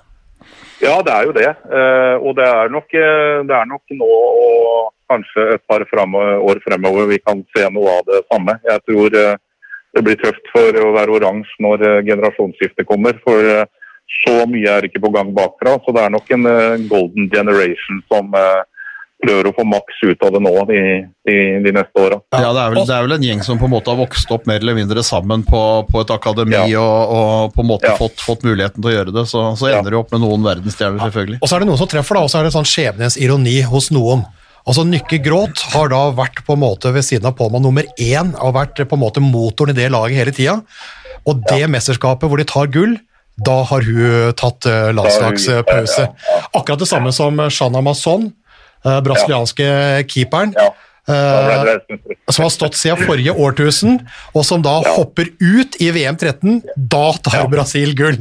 [0.77, 1.49] Ja, det er jo det.
[1.49, 6.21] Eh, og det er nok, eh, det er nok nå og kanskje et par fremme,
[6.37, 8.59] år fremover vi kan se noe av det samme.
[8.67, 9.39] Jeg tror eh,
[9.97, 13.17] det blir tøft for å være oransje når generasjonsskiftet kommer.
[13.25, 13.65] For
[14.21, 15.79] så mye er ikke på gang bakfra.
[15.81, 16.45] Så det er nok en
[16.91, 18.35] golden generation som
[19.23, 20.79] prøver å få maks ut av det nå de,
[21.25, 22.19] de, de neste åra.
[22.37, 24.29] Ja, det er, vel, det er vel en gjeng som på en måte har vokst
[24.35, 26.83] opp mer eller mindre sammen på, på et akademi Ja.
[26.83, 27.95] og, og på en måte Ja.
[27.97, 29.25] fått, fått muligheten til å gjøre det.
[29.31, 29.79] Så, så Ja.
[29.79, 31.39] ender det opp med noen verdensstjerner, selvfølgelig.
[31.41, 33.57] Og så er det noen som treffer, da, og så er det sånn skjebnens ironi
[33.65, 34.21] hos noen.
[34.67, 38.33] Altså Nykke Gråt har da vært på en måte ved siden av Polman nummer én,
[38.43, 40.57] og vært på en måte motoren i det laget hele tida.
[41.25, 42.97] Og det mesterskapet hvor de tar gull,
[43.39, 46.07] da har hun tatt eh, landslagspause.
[46.53, 48.31] Akkurat det samme som Shanna Mason,
[48.83, 49.67] brasilianske
[50.11, 50.53] keeperen.
[50.57, 50.73] Ja.
[51.07, 51.77] Eh,
[52.29, 54.01] som har stått siden forrige årtusen,
[54.35, 56.61] og som da hopper ut i VM 13.
[56.75, 58.17] Da tar Brasil gull!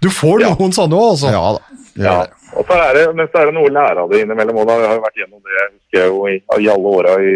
[0.00, 0.54] Du får Ja.
[0.56, 1.32] noen sånne òg, altså.
[1.34, 1.60] Ja da.
[2.00, 2.16] Ja,
[2.56, 4.56] og så er det, men så er det noe å lære av det innimellom.
[4.62, 7.14] Og da har jo vært gjennom det jeg husker jeg jo i, i alle åra
[7.20, 7.34] i,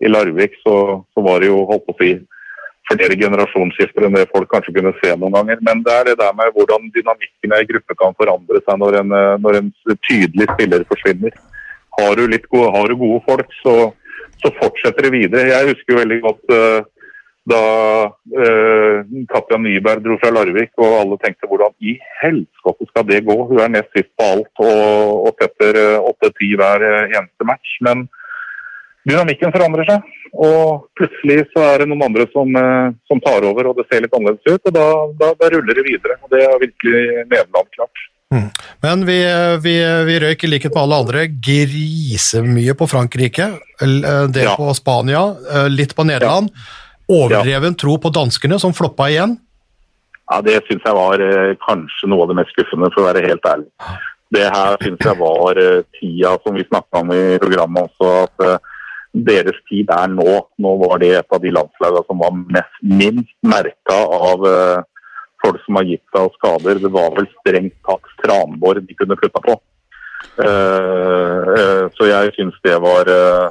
[0.00, 0.74] i Larvik, så,
[1.12, 2.14] så var det jo holdt på å si
[2.88, 5.58] flere generasjonsskifter enn det folk kanskje kunne se noen ganger.
[5.60, 8.96] Men det er det der med hvordan dynamikken i en gruppe kan forandre seg når
[9.02, 9.68] en, eh, når en
[10.08, 11.36] tydelig spiller forsvinner.
[11.98, 13.74] Har du, litt gode, har du gode folk, så,
[14.42, 15.50] så fortsetter det videre.
[15.50, 16.80] Jeg husker veldig godt uh,
[17.48, 17.62] da
[18.08, 18.98] uh,
[19.32, 23.36] Katja Nyberg dro fra Larvik, og alle tenkte hvordan i helskotte skal det gå?
[23.48, 27.78] Hun er nest sist på alt og, og setter åtte-ti hver eh, eneste match.
[27.86, 28.04] Men
[29.08, 33.70] dynamikken forandrer seg, og plutselig så er det noen andre som, eh, som tar over,
[33.70, 34.68] og det ser litt annerledes ut.
[34.68, 34.86] og Da,
[35.22, 36.18] da, da ruller det videre.
[36.22, 38.06] og Det er virkelig Nederland klart.
[38.80, 39.16] Men vi,
[39.64, 43.46] vi, vi røyk i likhet med alle andre grisemye på Frankrike,
[43.80, 44.54] eh, det Ja.
[44.56, 46.50] på Spania, eh, litt på Nederland.
[47.08, 49.38] Overdreven tro på danskene, som floppa igjen.
[50.30, 53.24] Ja, Det syns jeg var eh, kanskje noe av det mest skuffende, for å være
[53.26, 53.70] helt ærlig.
[54.30, 58.44] Det her syns jeg var eh, tida som vi snakka om i programmet også, at
[58.44, 58.58] eh,
[59.14, 60.44] deres tid er nå.
[60.60, 64.82] Nå var det et av de landslagene som var mest, minst merka av eh,
[65.42, 66.80] folk som har gitt seg av skader.
[66.82, 69.56] Det var vel strengt tatt tranbår de kunne putta på.
[70.38, 73.48] Eh, eh, så jeg syns det var eh,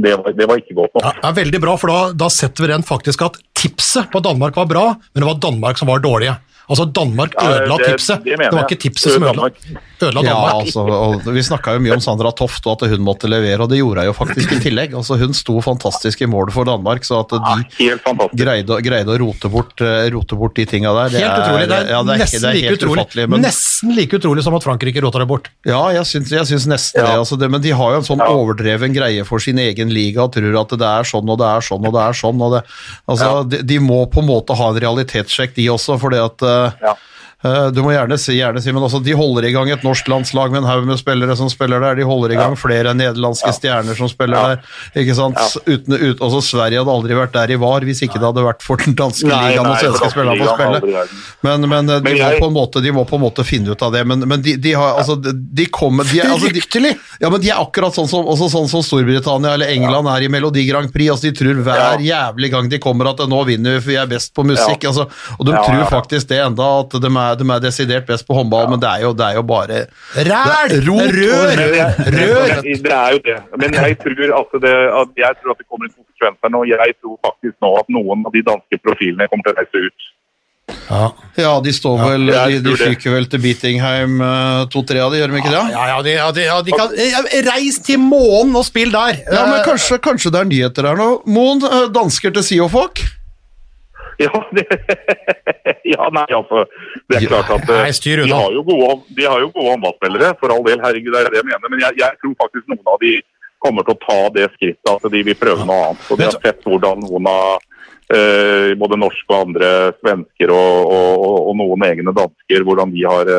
[0.00, 1.04] det var, det var ikke godt nok.
[1.04, 4.22] Ja, det er veldig bra, for da, da setter vi rent faktisk at tipset på
[4.24, 6.36] Danmark var bra, men det var Danmark som var dårlige.
[6.70, 8.22] Altså Danmark Ja, ødela det- tipset.
[8.24, 9.54] det Det, var ikke tipset som ødela, Danmark.
[10.00, 10.54] ødela Ja, Danmark.
[10.66, 13.68] altså, og Vi snakka jo mye om Sandra Toft og at hun måtte levere, og
[13.72, 14.94] det gjorde hun jo faktisk i tillegg.
[14.94, 17.96] Altså, Hun sto fantastisk i mål for Danmark, så at de ja,
[18.38, 21.66] greide, greide å rote bort, eh, rote bort de tinga der, det Helt utrolig.
[21.66, 23.28] Det er, ja, det er, nesten, det er like utrolig.
[23.34, 25.48] Men, nesten like utrolig som at Frankrike rota det bort.
[25.66, 27.06] ja, jeg syns, jeg syns nesten Ja.
[27.10, 27.50] det, altså det.
[27.50, 30.68] Men de har jo en sånn overdreven greie for sin egen liga og tror at
[30.78, 32.38] det er sånn og det er sånn og det er sånn.
[32.40, 32.62] Og det,
[33.08, 36.96] altså, de, må på en måte ha en realitetssjekk, de også, fordi at eh, Ja.
[37.42, 40.08] Eh, Du må gjerne si, gjerne si men altså, de holder i gang et norsk
[40.12, 41.94] landslag med en haug med spillere som spiller der.
[41.96, 44.48] De holder i gang flere nederlandske stjerner som spiller Ja.
[44.48, 45.02] der.
[45.02, 45.38] ikke sant?
[45.66, 48.60] Uten, ut, også Sverige hadde aldri vært der i var hvis ikke det hadde vært
[48.62, 51.06] for den danske ligaen og svenske spillerne på spille.
[51.42, 53.70] Men, men, eh, de, Men må på en måte, de må på en måte finne
[53.72, 54.04] ut av det.
[54.06, 57.40] Men, men de, de har altså, de, de kommer de, er- altså, de, ja, men
[57.40, 60.92] de er akkurat sånn som, også sånn som Storbritannia eller England er i Melodi Grand
[60.92, 61.10] Prix.
[61.16, 64.06] altså De tror hver jævlig gang de kommer at nå vinner vi, for vi er
[64.12, 64.84] best på musikk.
[64.84, 64.92] Ja.
[64.92, 65.90] altså, Og de Ja, tror ja, ja.
[65.90, 69.04] faktisk det enda, at de er, de er desidert best på håndball, men det er
[69.06, 69.80] jo, det er jo bare
[70.30, 70.76] Ræl!
[70.88, 71.60] Rot Rør!
[71.60, 72.54] Rør!
[72.64, 73.38] Det er jo det.
[73.60, 76.64] Men jeg tror at det, at jeg tror at det kommer en konsekvens her nå.
[76.70, 80.08] Jeg tror faktisk nå at noen av de danske profilene kommer til å reise ut.
[80.90, 81.06] Ja.
[81.34, 85.32] Ja, de står vel De, de fyker vel til Beatingheim, eh, to-tre av de, gjør
[85.32, 85.62] de ikke det?
[85.74, 86.94] Ja, ja, de, ja, de, ja, de kan
[87.50, 89.22] Reis til månen og spill der!
[89.30, 91.08] Ja, men Eh, kanskje, kanskje det er nyheter her nå.
[91.30, 93.02] Moen, eh, dansker til Siofok?
[94.26, 94.64] Ja, det,
[95.94, 96.66] ja, nei, altså.
[97.08, 97.86] Det er klart at eh,
[98.20, 100.82] de har jo gode, de har jo gode håndballspillere, for all del.
[100.84, 101.72] Herregud, det er det jeg mener.
[101.72, 103.14] Men jeg, jeg tror faktisk noen av de
[103.60, 106.04] kommer til å ta det skrittet at de vil prøve noe annet.
[106.12, 107.64] Og de har sett hvordan noen av
[108.12, 113.08] eh, både norske og andre svensker og, og, og, og noen egne dansker, hvordan de
[113.08, 113.32] har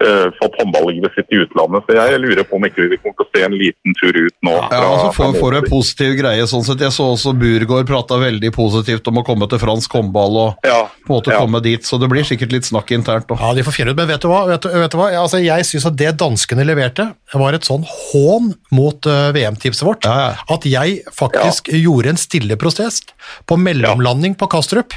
[0.00, 1.84] eh, eh, fått håndballivet sitt i utlandet.
[1.88, 4.34] Så jeg lurer på om ikke vi kommer til å se en liten tur ut
[4.46, 4.54] nå.
[4.54, 6.80] Ja, fra- altså får, får en positiv greie sånn sett.
[6.86, 10.84] Jeg så også Burgård prata veldig positivt om å komme til fransk håndball og Ja,
[11.06, 11.40] på en måte ja.
[11.42, 13.40] komme dit, så det blir sikkert litt snakk internt òg.
[13.42, 14.44] Ja, de får fjerne ut, men vet du hva?
[14.48, 15.10] Vet du, vet du hva?
[15.22, 20.04] Altså, jeg syns at det danskene leverte, var et sånn hån mot uh, VM-tipset vårt,
[20.08, 20.54] Ja, ja.
[20.54, 23.02] at jeg faktisk gjorde en stille prosess
[23.46, 24.94] på mellomlanding på Kastrup.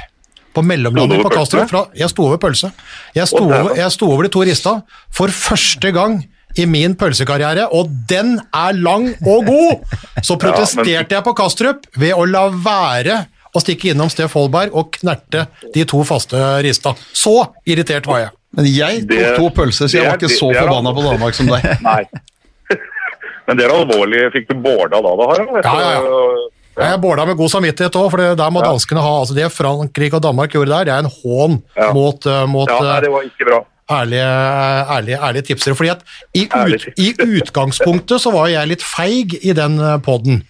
[0.52, 1.68] På mellomlandet på Kastrup.
[1.70, 2.72] Fra, jeg sto over pølse.
[3.16, 4.74] Jeg sto, over, jeg sto over de to rista
[5.10, 6.18] for første gang
[6.60, 9.96] i min pølsekarriere, og den er lang og god!
[10.22, 14.92] Så protesterte jeg på Kastrup ved å la være å stikke innom Steff Holberg og
[14.98, 16.92] knerte de to faste rista.
[17.16, 17.38] Så
[17.68, 18.30] irritert var jeg.
[18.56, 21.02] Men jeg tok Det- to pølser, så jeg var ikke det- så det forbanna på
[21.08, 21.64] Danmark som deg.
[21.88, 22.02] Nei.
[23.48, 24.20] Men det er alvorlig.
[24.36, 25.64] Fikk du bårda da, da, Harald?
[25.64, 26.48] Ja, ja, ja.
[26.76, 28.70] Jeg båla med god samvittighet òg, for det der må Ja.
[28.72, 29.20] danskene ha.
[29.20, 31.92] altså Det Frankrike og Danmark gjorde der, det er en hån Ja.
[31.92, 33.64] mot, eh, mot Ja, eh, det var ikke bra.
[33.90, 34.24] ærlige,
[34.88, 35.74] ærlige, ærlige tipsere.
[35.76, 36.00] fordi at
[36.34, 40.42] i, ut, I utgangspunktet så var jeg litt feig i den poden.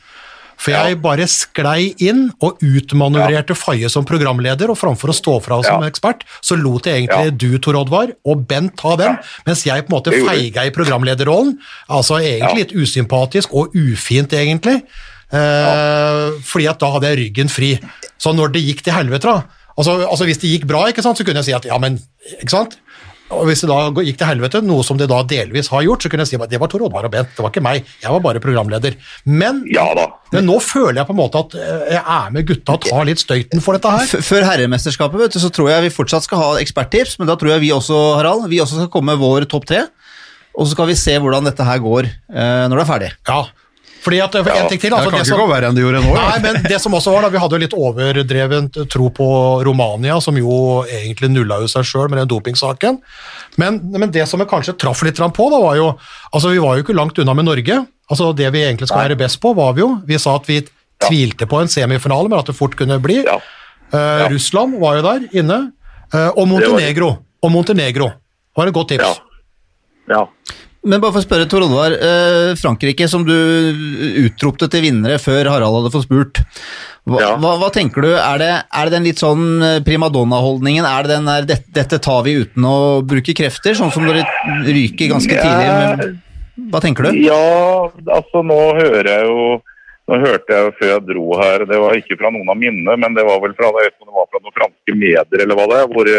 [0.62, 5.60] For jeg bare sklei inn og utmanøvrerte Faye som programleder, og framfor å stå fra
[5.64, 5.88] som Ja.
[5.90, 7.30] ekspert, så lot jeg egentlig Ja.
[7.30, 11.58] du, Tor Oddvar, og Bent ta den, mens jeg på en måte feiga i programlederrollen.
[11.90, 14.82] Altså egentlig litt usympatisk og ufint, egentlig.
[15.32, 17.74] Eh, fordi at da hadde jeg ryggen fri.
[18.20, 21.18] Så når det gikk til helvete, da altså, altså Hvis det gikk bra, ikke sant,
[21.18, 22.00] så kunne jeg si at ja, men
[22.38, 22.78] ikke sant?
[23.32, 26.10] Og hvis det da gikk til helvete, noe som det da delvis har gjort, så
[26.12, 27.86] kunne jeg si at det var Tor Oddvar og Bent, det var ikke meg.
[28.02, 28.98] Jeg var bare programleder.
[29.24, 30.04] Men, Ja da.
[30.34, 33.08] men nå føler jeg på en måte at eh, jeg er med gutta og tar
[33.08, 34.22] litt støyten for dette her.
[34.28, 37.54] Før herremesterskapet vet du, så tror jeg vi fortsatt skal ha eksperttips, men da tror
[37.54, 39.86] jeg vi også Harald, vi også skal komme med vår topp tre.
[40.52, 43.12] Og så skal vi se hvordan dette her går eh, når det er ferdig.
[43.32, 43.40] Ja,
[44.02, 45.76] fordi at, for en ting til, Det altså, kan det ikke som, gå verre enn
[45.78, 46.14] det gjorde nå.
[46.16, 49.28] Nei, men det som også var da, Vi hadde jo litt overdrevent tro på
[49.68, 50.56] Romania, som jo
[50.88, 52.98] egentlig nulla jo seg sjøl med den dopingsaken.
[53.62, 55.90] Men, men det som jeg kanskje traff litt på, da var jo
[56.32, 57.82] altså Vi var jo ikke langt unna med Norge.
[58.10, 59.92] altså Det vi egentlig skal være best på, var vi jo.
[60.08, 60.62] Vi sa at vi
[61.02, 63.22] tvilte på en semifinale, men at det fort kunne bli.
[63.26, 63.38] Ja.
[63.92, 65.60] Eh, Russland var jo der inne.
[66.12, 67.14] Uh, og Montenegro.
[67.42, 68.10] Og Montenegro
[68.56, 69.22] var et godt tips.
[70.10, 70.26] Ja.
[70.84, 73.32] Men bare for å spørre Tor Oddvar, eh, Frankrike som du
[74.24, 76.40] utropte til vinnere før Harald hadde fått spurt.
[77.06, 77.30] Hva, Ja.
[77.36, 80.86] hva, hva tenker du, er det, er det den litt sånn eh, primadonna-holdningen?
[80.86, 84.26] Er det den der dette, 'dette tar vi uten å bruke krefter', sånn som dere
[84.66, 85.70] ryker ganske tidlig?
[85.70, 86.22] Men,
[86.70, 87.18] hva tenker du?
[87.26, 89.62] Ja, altså nå hører jeg jo
[90.10, 92.96] Nå hørte jeg jo før jeg dro her, det var ikke fra noen av mine,
[92.98, 95.86] men det var vel fra, det var fra noen franske medier eller hva det er,
[95.94, 96.10] hvor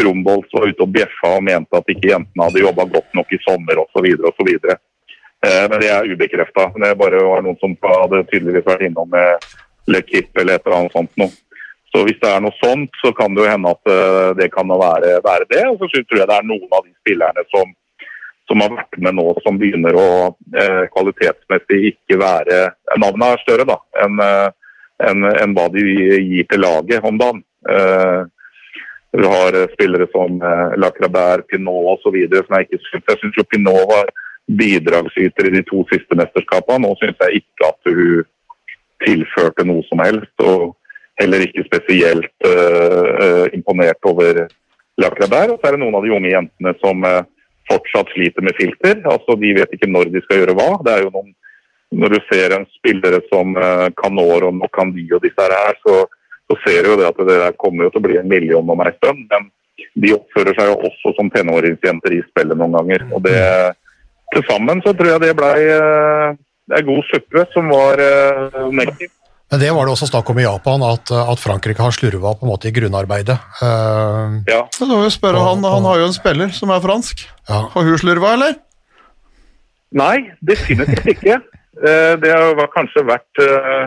[0.00, 3.38] eh, var ute og bjeffa og mente at ikke jentene hadde jobba godt nok i
[3.46, 4.08] sommer osv.
[4.30, 4.50] osv.
[5.44, 6.70] Eh, men det er ubekrefta.
[6.74, 9.44] Det bare var noen som hadde tydeligvis vært innom med
[9.88, 11.30] Le Kipp eller et eller annet sånt noe.
[11.94, 14.66] Så hvis det er noe sånt, så kan det jo hende at eh, det kan
[14.66, 15.62] være, være det.
[15.70, 17.74] Og så tror jeg det er noen av de spillerne som
[18.44, 20.08] som har vært med nå, som begynner å
[20.52, 22.58] eh, kvalitetsmessig ikke være
[23.00, 24.50] Navnet er større da, enn en,
[25.00, 27.40] enn- enn hva de gir til laget om dagen.
[27.72, 28.20] Eh,
[29.16, 32.16] du har eh, spillere som eh, Lacrabert, Pinot osv.
[32.30, 34.08] som jeg ikke syns Jeg syns Pinot var
[34.60, 36.82] bidragsyter i de to siste mesterskapene.
[36.82, 38.24] Nå syns jeg ikke at hun
[39.04, 40.34] tilførte noe som helst.
[40.42, 40.74] Og
[41.20, 44.42] heller ikke spesielt uh, imponert over
[45.00, 45.54] Lacrabert.
[45.54, 47.22] Og så er det noen av de unge jentene som uh,
[47.70, 49.00] fortsatt sliter med filter.
[49.08, 50.68] Altså De vet ikke når de skal gjøre hva.
[50.84, 51.32] Det er jo noen
[51.94, 56.02] når du ser en spillere som uh, Canor og Nokandi og disse her, så,
[56.50, 58.70] så ser du jo det at det der kommer jo til å bli en million
[58.70, 59.24] om ei stund.
[59.30, 59.50] Men
[60.02, 63.06] de oppfører seg jo også som tenåringsjenter i spillet noen ganger.
[63.14, 63.38] Og det
[64.34, 65.56] til sammen så tror jeg det blei
[66.64, 69.10] det er god suppe som var uh, negativ.
[69.52, 72.46] Men det var det også snakk om i Japan, at, at Frankrike har slurva på
[72.46, 73.36] en måte i grunnarbeidet.
[73.60, 74.62] Uh, Ja.
[74.72, 77.26] Så må vi spørre han, han har jo en spiller som er fransk.
[77.50, 77.60] ja.
[77.74, 78.56] Har hun slurva, eller?
[79.94, 81.38] Nei, definitivt ikke.
[81.84, 83.84] Uh, Det har kanskje vært, eh,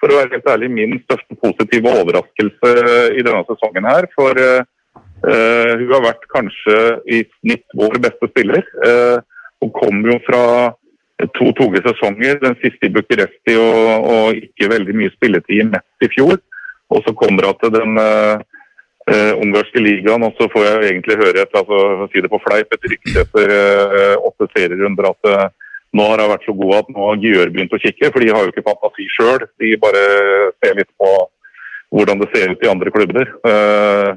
[0.00, 2.74] for å være helt ærlig, min største positive overraskelse
[3.18, 4.08] i denne sesongen her.
[4.14, 6.76] For eh, hun har vært kanskje
[7.10, 8.62] i snitt vår beste spiller.
[8.84, 9.18] Uh,
[9.58, 10.42] Hun kom jo fra
[11.34, 16.06] to tunge sesonger, den siste i Bucuresti og, og ikke veldig mye spilletid i Metz
[16.06, 16.36] i fjor.
[16.94, 18.38] Og så kommer hun til den uh,
[19.42, 22.86] ungarske ligaen, og så får jeg egentlig høre et, altså, si det på fleip, et
[22.92, 23.52] rykte etter
[24.30, 25.32] åtte serierunder at
[25.96, 28.32] nå har hun vært så god at nå har Gjør begynt å kikke, for de
[28.32, 29.46] har jo ikke fantasi sjøl.
[29.60, 30.02] De bare
[30.60, 31.12] ser litt på
[31.94, 33.30] hvordan det ser ut i andre klubber.
[33.48, 34.10] Eh,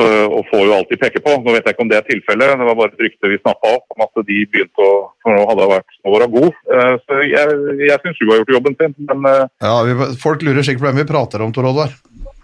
[0.00, 1.36] eh, og får jo alltid peke på.
[1.44, 3.74] Nå vet jeg ikke om det er tilfellet, det var bare et rykte vi snappa
[3.76, 6.60] opp om at de begynte å For nå hadde hun vært nå var hun god.
[6.76, 10.64] Eh, så jeg, jeg syns hun har gjort jobben sin, men Ja, vi, Folk lurer
[10.64, 11.92] sikkert på hvem vi prater om, Tor Oddvar.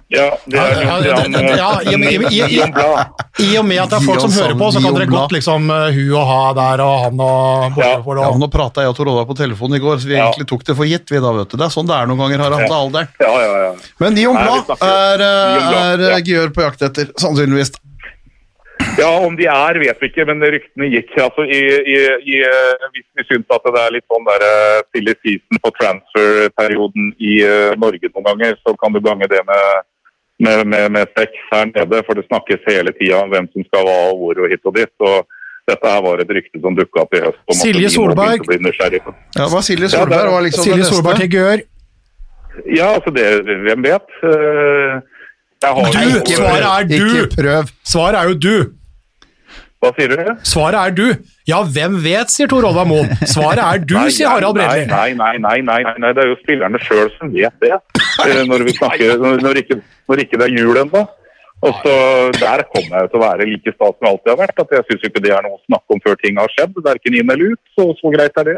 [0.09, 3.65] Ja, det er litt ja, grann, det- det- ja, i- i- i- i- I og
[3.67, 6.05] med at det er folk som hører på, så kan dere godt liksom hun hu
[6.17, 8.31] og ha der og han og borte Ja.
[8.31, 10.31] Ja, Nå prata jeg og Tor Olav på telefonen i går, så vi Ja.
[10.31, 11.11] egentlig tok det for gitt.
[11.11, 11.57] vi da, vet du.
[11.57, 12.63] Det er sånn det er noen ganger, Harald.
[12.63, 13.09] Det er alderen.
[13.21, 13.73] Ja, ja, ja.
[14.01, 16.17] Men Guillaume Blad er, eh, Blad, er ja.
[16.17, 17.73] eh, Gjør på jakt etter, sannsynligvis.
[18.99, 21.13] Ja, om de er, vet vi ikke, men ryktene gikk.
[21.21, 21.97] altså i, i,
[22.33, 27.13] i, eh, Hvis vi syns at det er litt sånn der stille season på transferperioden
[27.21, 29.83] i eh, Norge noen ganger, så kan du gange det med,
[30.45, 32.03] med, med, med seks her nede.
[32.07, 34.75] For det snakkes hele tida om hvem som skal hva og hvor og hit og
[34.77, 34.93] dit.
[35.01, 35.27] og
[35.67, 37.41] dette her var et rykte som dukka opp i høst.
[37.59, 38.45] Silje Solberg.
[38.47, 40.85] Ja, var Silje Ja, er- Solberg var liksom Silje.
[40.85, 41.59] Solberg til Gør.
[42.77, 43.25] Ja, altså det,
[43.67, 44.07] hvem vet?
[44.25, 45.01] Eh,
[45.63, 47.05] Jeg har Du, svaret er du!
[47.17, 47.65] Ikke prøv.
[47.85, 48.57] Svaret er jo du.
[49.83, 50.35] Hva sier du?
[50.45, 51.07] Svaret er du.
[51.47, 53.11] Ja, hvem vet, sier Tor Oddvar Moen.
[53.23, 54.87] Svaret er du, Nei, sier Harald nei, Bredli.
[54.91, 57.71] Nei, nei, nei, nei, nei, nei, det er jo spillerne sjøl som vet det.
[58.25, 59.79] eh, Når, vi snakker, når, ikke,
[60.11, 61.05] når ikke det er jul ennå.
[61.67, 61.93] Og så
[62.37, 64.59] Der kommer jeg til å være like sta som jeg alltid har vært.
[64.65, 66.75] at Jeg syns ikke det er noe å snakke om før ting har skjedd.
[66.85, 67.63] Verken inn eller ut.
[67.79, 68.57] Så, så greit er det.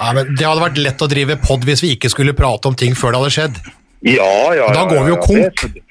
[0.00, 2.74] Ja, men det hadde vært lett å drive pod hvis vi ikke skulle prate om
[2.80, 3.60] ting før det hadde skjedd.
[4.08, 4.72] Ja, ja, ja.
[4.74, 5.62] Da går vi jo konk.
[5.76, 5.84] Det,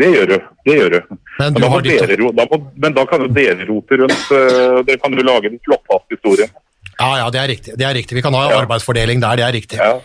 [0.00, 0.38] det gjør du.
[0.66, 1.16] Det gjør du.
[1.40, 4.20] Men du da må dere, da må, men da kan jo dere rote rundt.
[4.30, 6.52] Uh, Dere kan jo lage den flotteste historien.
[7.00, 7.74] Ja, ja, det er riktig.
[7.80, 8.14] Det er riktig.
[8.18, 8.60] Vi kan ha Ja.
[8.62, 9.78] arbeidsfordeling der, det er riktig.
[9.80, 9.96] Ja.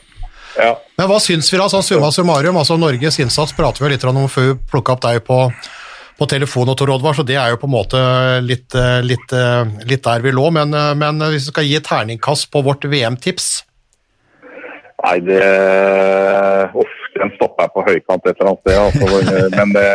[0.57, 0.71] ja.
[0.97, 2.57] Men hva syns vi da, sånn summa summarum?
[2.57, 5.37] Altså Norges innsats prater vi litt om før vi plukka opp deg på,
[6.17, 8.01] på telefon, og Tor Oddvar, så det er jo på en måte
[8.41, 10.49] litt, eh, litt, eh, litt der vi lå.
[10.49, 13.63] Men, men hvis vi skal gi et terningkast på vårt VM-tips
[15.05, 15.43] Nei, det
[16.73, 18.77] Uff, den stopper jeg på høykant et eller annet sted.
[18.81, 19.89] Altså, men det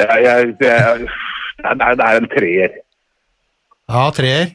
[0.00, 1.10] jeg, jeg, jeg,
[1.60, 2.78] det, er, det er en treer.
[3.90, 4.54] Ja, treer.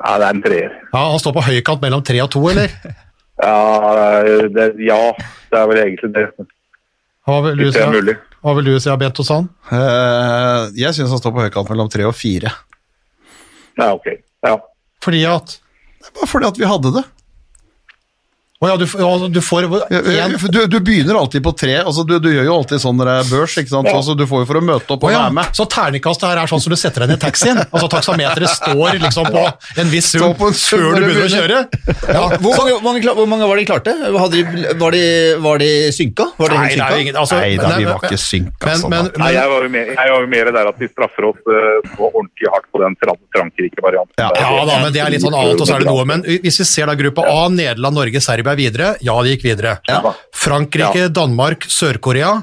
[0.00, 0.74] Ja, det er en treer.
[0.94, 2.72] Ja, Han står på høykant mellom tre og to, eller?
[3.40, 4.20] Ja,
[4.52, 4.98] det, ja,
[5.48, 6.26] det er vel egentlig det.
[7.24, 7.80] Hva vil du si,
[8.44, 9.48] hva vil du si Bento Sand?
[9.72, 12.52] Eh, jeg syns han står på høykant mellom tre og fire.
[13.80, 14.10] Ja, ok.
[14.44, 14.58] Ja.
[15.00, 15.56] Fordi at
[16.00, 17.04] Det er bare fordi at vi hadde det.
[18.60, 19.64] Å ja, du, ja, du får
[20.52, 21.78] Du, du begynner alltid på tre.
[21.80, 23.54] altså Du, du gjør jo alltid sånn når det er børs.
[23.56, 23.88] ikke sant?
[23.88, 23.94] Ja.
[23.96, 25.54] Altså, du får jo for å møte opp og ja, være med.
[25.56, 27.56] så terningkastet her er sånn som du setter deg inn i taxien?
[27.70, 29.44] Altså taksameteret står liksom på
[29.80, 31.62] en viss sum Står på en sum før du begynner å kjøre?
[32.12, 33.94] Ja, Hvor mange, mange, hvor mange var de klarte?
[33.96, 35.02] Hadde de, var, de,
[35.46, 36.28] var de synka?
[36.36, 37.00] Var de Nei, det synka?
[37.06, 38.60] ingen altså, Nei da, vi var ikke synka.
[38.68, 41.30] Men, sånn men, Nei, jeg var jo mer, jeg var mer der at de straffer
[41.30, 44.20] oss så ordentlig hardt på den Fran- Frankrike-varianten.
[44.20, 44.28] Ja.
[44.36, 46.04] ja da, men det er litt sånn annet, og så er det noe.
[46.12, 49.78] Men hvis vi ser da gruppa A, Nederland, Norge, Serbia videre, ja, de gikk videre.
[49.88, 50.14] Ja.
[50.32, 52.42] Frankrike, Danmark, Sør-Korea.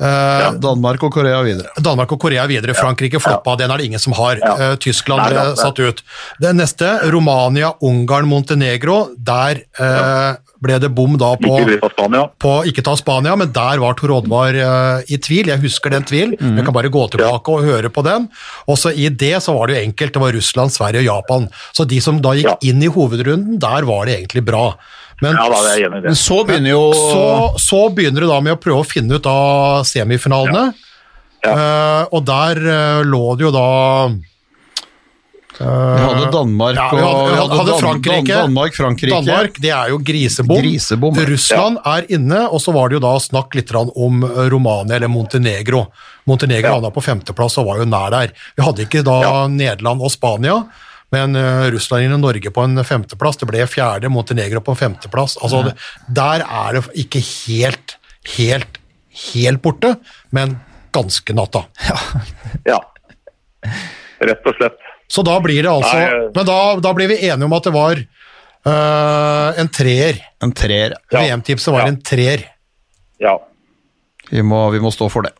[0.00, 1.68] eh, Danmark og Korea videre.
[1.76, 2.72] Danmark og Korea videre.
[2.74, 4.38] Frankrike floppa, den er det ingen som har.
[4.40, 4.54] Ja.
[4.72, 6.02] Eh, Tyskland Nei, eh, satt ut.
[6.40, 9.10] Den neste, Romania, Ungarn, Montenegro.
[9.18, 9.60] Der
[10.60, 14.52] ble det bom da på Ikke på ikke ta Spania, men der var Tor Oddvar
[14.52, 15.48] uh, i tvil.
[15.48, 16.34] Jeg husker den tvil.
[16.36, 18.28] Jeg kan bare gå tilbake og høre på den.
[18.68, 20.12] Også i det så var det jo enkelt.
[20.12, 21.48] Det var Russland, Sverige og Japan.
[21.72, 22.56] Så de som da gikk Ja.
[22.62, 24.76] inn i hovedrunden, der var det egentlig bra.
[25.20, 26.10] Men Ja, da er enig i det.
[26.10, 27.24] Men så begynner jo så,
[27.60, 30.70] så begynner du da med å prøve å finne ut av semifinalene.
[31.44, 31.52] Ja.
[31.56, 33.66] Uh, og der uh, lå det jo da
[35.60, 38.34] Vi hadde Danmark Ja, vi hadde- vi hadde hadde Frankrike.
[38.34, 39.10] Danmark, Frankrike.
[39.14, 40.60] Danmark, det er jo grisebom.
[40.62, 41.26] Grisebom, ja.
[41.28, 45.86] Russland er inne, og så var det jo da snakk litt om Romania eller Montenegro.
[46.26, 46.74] Montenegro Ja.
[46.78, 48.32] havna på femteplass og var jo nær der.
[48.56, 49.46] Vi hadde ikke da Ja.
[49.48, 50.64] Nederland og Spania,
[51.10, 53.40] men eh, Russland inn i Norge på en femteplass.
[53.40, 55.36] Det ble fjerde, Montenegro på en femteplass.
[55.42, 55.74] Altså, det,
[56.20, 57.96] der er det ikke helt,
[58.36, 58.78] helt,
[59.32, 59.96] helt borte,
[60.34, 60.58] men
[60.94, 61.64] ganske natta.
[62.66, 62.78] Ja.
[64.20, 64.78] Rett og slett.
[65.10, 67.72] Så da blir det altså Nei, Men da, da blir vi enige om at det
[67.74, 70.20] var uh, en treer.
[70.44, 70.94] En treer.
[71.10, 71.24] Ja.
[71.24, 71.88] VM-tipset var Ja.
[71.90, 72.44] en treer.
[73.18, 73.34] Ja.
[74.30, 75.32] Vi må, vi må stå for det.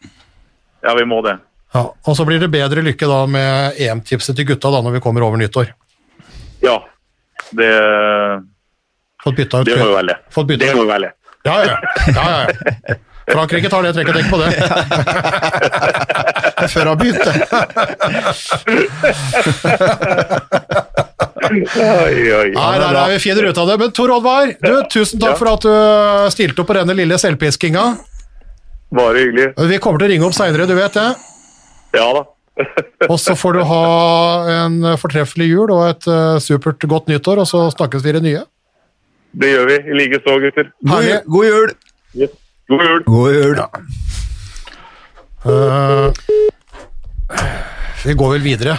[0.83, 1.37] ja, vi må det.
[1.73, 5.03] Ja, og så blir det bedre lykke da med EM-tipset til gutta da når vi
[5.05, 5.71] kommer over nyttår.
[6.65, 6.81] Ja.
[7.51, 7.71] Det,
[9.25, 10.25] Fått bytta ut det må jo være lett.
[10.59, 11.17] Det må jo være lett.
[11.45, 11.77] Ja, ja,
[12.15, 12.25] ja.
[12.89, 12.95] ja.
[13.31, 14.51] Frankrike tar det, trenger ikke tenke på det.
[16.73, 17.33] Før han begynte.
[21.51, 22.51] Oi, oi.
[22.57, 23.77] Nei, der er vi finner ut av det.
[23.81, 25.39] Men Tor Oddvar, du, tusen takk Ja.
[25.39, 25.73] for at du
[26.35, 27.85] stilte opp på denne lille selvpiskinga.
[28.99, 29.53] Bare hyggelig.
[29.71, 31.11] Vi kommer til å ringe opp seinere, du vet det.
[31.15, 31.30] Ja
[31.99, 32.23] da.
[33.09, 33.85] Og så får du ha
[34.67, 38.25] en fortreffelig jul og et eh, supert godt nyttår, og så snakkes vi i det
[38.27, 38.43] nye.
[39.41, 39.79] Det gjør vi.
[39.87, 40.71] I like så, gutter.
[40.91, 41.75] God, god jul!
[42.19, 42.33] Yes.
[42.71, 43.03] God jul.
[43.07, 43.59] God jul!
[45.51, 46.07] Eh,
[48.05, 48.77] vi går vel videre.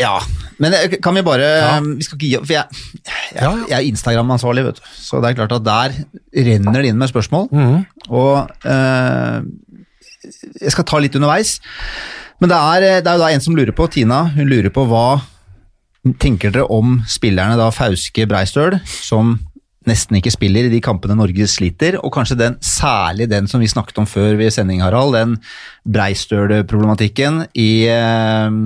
[0.00, 0.18] Ja,
[0.58, 1.46] men eh, kan vi bare
[1.84, 2.64] Vi skal ikke gi opp, for jeg,
[2.98, 3.52] jeg, Ja, ja.
[3.70, 4.90] jeg er Instagram-ansvarlig, vet du.
[4.98, 5.96] Så det er klart at der
[6.50, 7.48] renner det inn med spørsmål.
[7.50, 7.78] Mm.
[8.10, 9.38] Og uh,
[10.60, 11.58] jeg skal ta litt underveis.
[12.42, 14.86] Men det er, det er jo da en som lurer på, Tina, hun lurer på
[14.90, 15.06] hva
[16.20, 19.38] tenker dere om spillerne da Fauske Breistøl, som
[19.88, 23.68] nesten ikke spiller i de kampene Norge sliter, og kanskje den, særlig den som vi
[23.68, 25.36] snakket om før ved sending, Harald, den
[25.84, 28.58] Breistøl-problematikken i eh,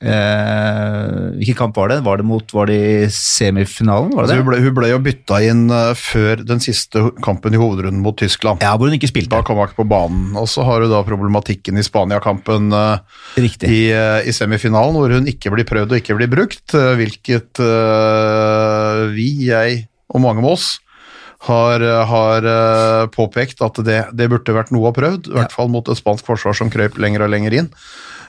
[0.00, 2.00] eh, Hvilken kamp var det?
[2.06, 4.12] Var det mot var det i semifinalen?
[4.14, 7.54] Var Altså, det hun, ble, hun ble jo bytta inn eh, før den siste kampen
[7.54, 8.64] i hovedrunden mot Tyskland.
[8.64, 9.32] Ja, hvor hun ikke spilte.
[9.34, 10.30] Da kom hun ikke på banen.
[10.40, 15.28] Og så har du da problematikken i Spania-kampen eh, i, eh, i semifinalen, hvor hun
[15.30, 19.84] ikke blir prøvd og ikke blir brukt, hvilket uh, vi, jeg
[20.14, 20.66] og mange med oss
[21.44, 22.46] har, har
[23.12, 26.24] påpekt at det, det burde vært noe å prøvd, i hvert fall mot et spansk
[26.24, 27.68] forsvar som krøp lenger og lenger inn.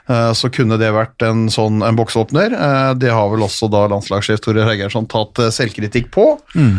[0.07, 2.53] Eh, Så kunne det vært en sånn en boksåpner.
[2.53, 6.27] Eh, Det har vel også da landslagssjef Tore Regersson tatt eh, selvkritikk på.
[6.55, 6.75] Mm.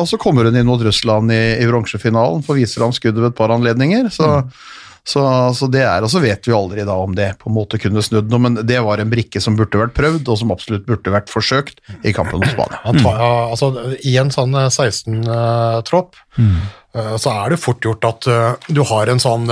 [0.00, 3.34] Og så kommer hun inn mot Russland i, i bronsefinalen, får vise fram skuddet ved
[3.34, 4.08] et par anledninger.
[4.08, 4.30] Så,
[5.04, 7.76] så, så det er, og så vet vi aldri da om det på en måte
[7.82, 10.86] kunne snudd noe, men det var en brikke som burde vært prøvd, og som absolutt
[10.88, 12.80] burde vært forsøkt i kampen mot Spania.
[12.96, 13.04] Mm.
[13.52, 13.68] altså,
[14.08, 16.16] I en sånn 16-tropp
[17.20, 18.30] så er det fort gjort at
[18.72, 19.44] du har en sånn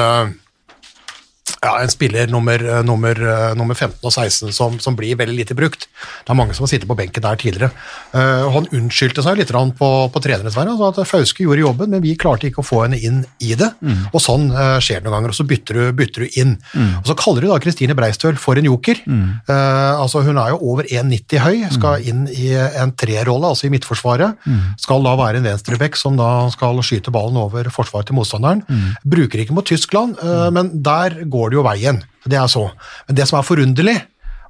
[1.64, 5.36] ja, en spiller nummer, eh, nummer, eh, nummer 15 og 16 som, som blir veldig
[5.38, 5.86] lite brukt.
[6.24, 7.70] Det er mange som har sittet på benken der tidligere.
[8.14, 10.74] Uh, han unnskyldte seg litt på, på trenernes vegne.
[10.74, 13.70] Altså at Fauske gjorde jobben, men vi klarte ikke å få henne inn i det.
[14.12, 16.54] Og sånn uh, skjer det noen ganger, og så bytter du, bytter du inn.
[17.00, 19.00] Og Så kaller du da Kristine Breistøl for en joker.
[19.04, 23.72] Eh, altså Hun er jo over 1,90 høy, skal inn i en trerolle, altså i
[23.74, 24.40] midtforsvaret.
[24.80, 28.64] Skal da være en venstrebekk som da skal skyte ballen over forsvaret til motstanderen.
[29.04, 30.18] Bruker ikke mot Tyskland,
[30.54, 32.02] men der går det jo veien.
[32.24, 32.66] Det er så.
[33.08, 33.96] Men det som er forunderlig,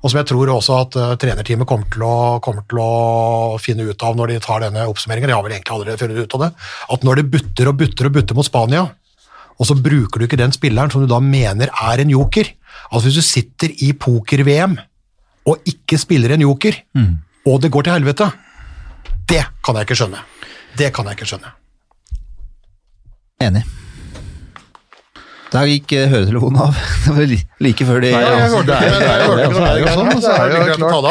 [0.05, 3.87] og som jeg tror også at uh, trenerteamet kommer til, å, kommer til å finne
[3.89, 6.45] ut av når de tar denne oppsummeringen, de har vel egentlig allerede funnet ut av
[6.45, 6.51] det,
[6.97, 8.85] at når det butter og butter og butter mot Spania,
[9.55, 12.51] og så bruker du ikke den spilleren som du da mener er en joker.
[12.91, 14.75] Altså hvis du sitter i poker-VM
[15.49, 16.81] og ikke spiller en joker,
[17.47, 18.29] og det går til helvete,
[19.31, 20.25] det kan jeg ikke skjønne.
[20.75, 21.55] Det kan jeg ikke skjønne.
[23.45, 23.65] Enig.
[25.55, 26.79] Der gikk eh, høretelefonen av.
[27.05, 27.35] Det var
[27.65, 29.31] like før de Nei, Jeg altså, hørte det er- ikke, men det er jeg jo-
[29.31, 31.05] hørte ikke det er jo sånn, så er det jo er klart.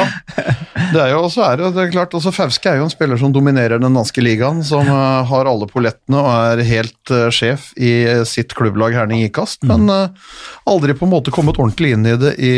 [0.93, 3.31] det er jo, så er det, er klart, også Fauske er jo en spiller som
[3.33, 6.29] dominerer den danske ligaen, som eh, har alle pollettene og
[6.59, 10.09] er helt eh, sjef i eh, sitt klubblag Herning Ikast, men eh,
[10.69, 12.51] aldri på en måte kommet ordentlig inn i det i,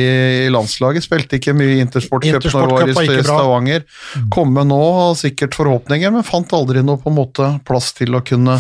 [0.47, 1.05] i landslaget.
[1.05, 3.37] Spilte ikke mye Intersport Cup når Intersport var i ikke bra.
[3.39, 3.85] Stavanger.
[4.33, 8.23] Komme nå, har sikkert forhåpninger, men fant aldri noe på en måte plass til å
[8.25, 8.57] kunne,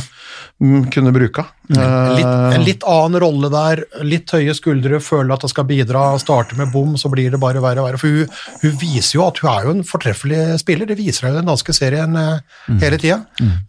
[0.61, 1.45] mm, kunne bruke.
[1.73, 5.67] En litt, Eh, en litt annen rolle der, litt høye skuldre, føler at det skal
[5.69, 8.01] bidra, starte med bom, så blir det bare verre og verre.
[8.01, 11.35] For hun, hun viser jo at hun er jo en fortreffelig spiller, det viser hun
[11.35, 12.81] i den danske serien mm.
[12.81, 13.21] hele tida.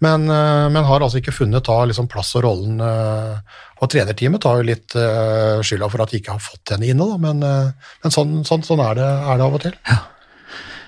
[0.05, 4.42] Men, eh, men har altså ikke funnet da liksom plass og rollen eh, Og trenerteamet
[4.42, 7.42] tar jo litt eh, skylda for at de ikke har fått henne inne, da, men,
[7.44, 9.80] eh, men sånn, sånn, sånn er, det, er det av og til.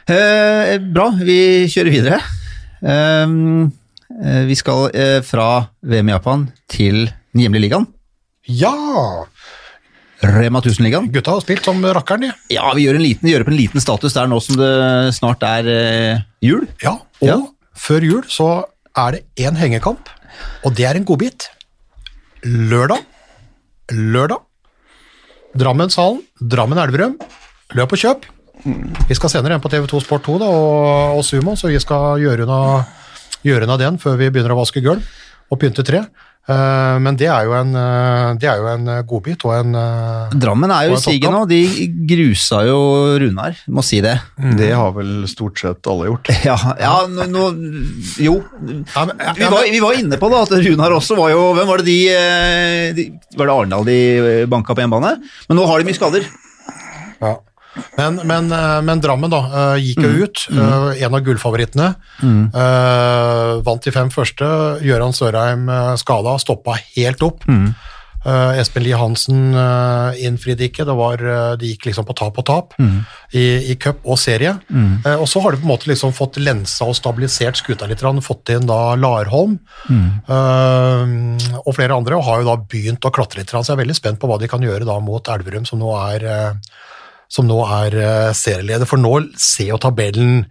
[0.08, 2.22] Eh, bra, vi kjører videre.
[2.80, 3.34] Eh,
[4.48, 7.88] vi skal eh, fra VM i Japan til den hjemlige ligaen.
[8.48, 9.26] Ja!
[10.24, 11.10] Rema 1000-ligaen.
[11.14, 12.30] Gutta har spilt som rakkeren, de.
[12.56, 14.70] Ja, vi gjør, en liten, gjør opp en liten status der nå som det
[15.14, 16.64] snart er eh, jul.
[16.82, 17.36] Ja, og Ja.
[17.78, 18.48] før jul så
[18.98, 20.08] er det én hengekamp,
[20.64, 21.50] og det er en godbit.
[22.42, 23.04] Lørdag.
[23.94, 24.42] Lørdag.
[25.58, 27.14] Drammenshallen, Drammen-Elverum.
[27.78, 28.26] Løp og kjøp.
[29.08, 32.18] Vi skal senere igjen på TV2 Sport 2 da, og, og Sumo, så vi skal
[32.20, 32.82] gjøre unna,
[33.46, 35.04] gjøre unna den før vi begynner å vaske gulv
[35.48, 36.02] og pynte tre.
[36.48, 39.74] Eh, men det er jo en, eh, det er jo en eh, godbit og en
[40.32, 41.42] Drammen er jo Og i siget nå.
[41.50, 41.60] De
[42.08, 42.78] grusa jo
[43.20, 44.14] Runar, må si det.
[44.56, 46.32] Det har vel stort sett alle gjort.
[46.48, 47.44] Ja, ja nå, nå
[48.22, 48.38] Jo.
[48.38, 51.42] ja, men, ja, Vi var, vi var inne på det, at Runar også var jo
[51.58, 51.98] Hvem var det de,
[52.96, 53.98] de Var det Arendal de
[54.48, 55.18] banka på hjemmebane?
[55.50, 56.24] Men nå har de mye skader.
[57.20, 57.34] Ja.
[57.98, 61.02] Men, men, eh, men Drammen da, eh, gikk jo ut, Mm.
[61.02, 61.94] en av gullfavorittene.
[62.22, 62.50] Mm.
[63.64, 64.46] vant de fem første.
[64.82, 67.44] Gøran Sørheim uh, skada, stoppa helt opp.
[68.26, 72.36] Eh, Espen Lie Hansen uh, innfridde ikke, det, var, uh, de gikk liksom på tap
[72.42, 72.74] og tap
[73.32, 74.56] i, i cup og serie.
[75.06, 78.02] Eh, og så har de på en måte liksom fått lensa og stabilisert skuta litt,
[78.26, 79.58] fått inn da Larholm
[79.88, 83.82] eh, og flere andre, og har jo da begynt å klatre litt, så jeg er
[83.84, 86.52] veldig spent på hva de kan gjøre da mot Elverum, som nå er eh,
[87.28, 88.88] som nå er eh, serieleder.
[88.88, 90.46] For nå ser jo tabellen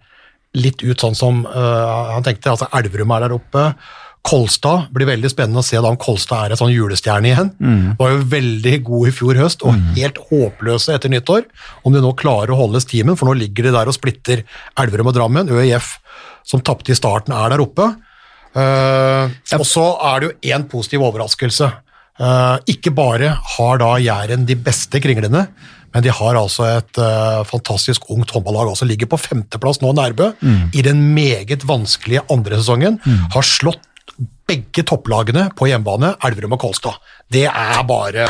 [0.58, 2.54] litt ut sånn som uh, han tenkte.
[2.54, 3.64] altså Elverum er der oppe.
[4.28, 7.50] Kolstad blir veldig spennende å se da om Kolstad er en sånn julestjerne igjen.
[7.98, 11.46] Var jo veldig god i fjor høst, og helt håpløse etter nyttår.
[11.86, 14.42] Om de nå klarer å holde stimen, for nå ligger de der og splitter
[14.80, 15.52] Elverum og Drammen.
[15.52, 15.94] ØIF,
[16.48, 17.92] som tapte i starten, er der oppe.
[18.56, 21.70] Uh, og så er det jo én positiv overraskelse.
[22.18, 25.46] Uh, ikke bare har da Jæren de beste kringlene,
[25.94, 28.68] men de har altså et uh, fantastisk ungt håndballag.
[28.72, 30.30] altså Ligger på femteplass nå, Nærbø,
[30.76, 32.98] i den meget vanskelige andre sesongen.
[33.34, 33.84] Har slått
[34.48, 36.98] begge topplagene på hjemmebane, Elverum og Kolstad.
[37.30, 38.26] Det er bare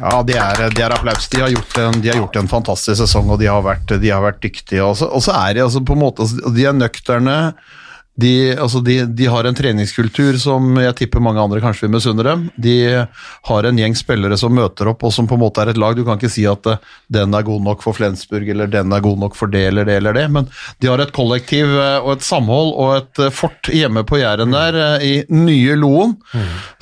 [0.00, 1.28] Ja, det er, de er applaus.
[1.28, 4.10] De har, gjort en, de har gjort en fantastisk sesong, og de har vært, de
[4.10, 4.82] har vært dyktige.
[4.86, 6.24] Og så, og så er de altså på en måte
[6.54, 7.36] De er nøkterne.
[8.20, 12.26] De, altså de, de har en treningskultur som jeg tipper mange andre kanskje vil misunne
[12.26, 12.46] dem.
[12.60, 12.76] De
[13.48, 15.96] har en gjeng spillere som møter opp, og som på en måte er et lag.
[15.96, 16.80] Du kan ikke si at eh,
[17.12, 19.98] den er god nok for Flensburg, eller den er god nok for det eller det
[20.00, 20.48] eller det, men
[20.80, 24.54] de har et kollektiv eh, og et samhold og et eh, fort hjemme på Jæren
[24.54, 26.16] der, i nye Loen,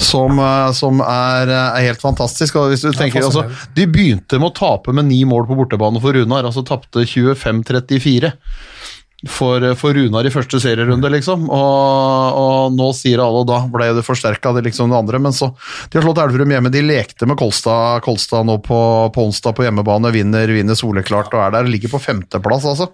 [0.00, 2.58] som, eh, som er, er helt fantastisk.
[2.60, 6.02] Og hvis du tenker, altså, de begynte med å tape med ni mål på bortebane
[6.02, 8.32] for Runar, altså tapte 25-34
[9.26, 11.48] for, for Runar i første serierunde, liksom.
[11.50, 15.18] Og, og nå sier alle, og da ble det forsterka, det liksom det andre.
[15.22, 15.48] Men så
[15.90, 16.70] De har slått Elverum hjemme.
[16.70, 18.78] De lekte med Kolstad, Kolstad nå på,
[19.14, 20.12] på onsdag på hjemmebane.
[20.14, 21.70] Vinner, vinner soleklart og er der.
[21.70, 22.86] Ligger på femteplass, altså.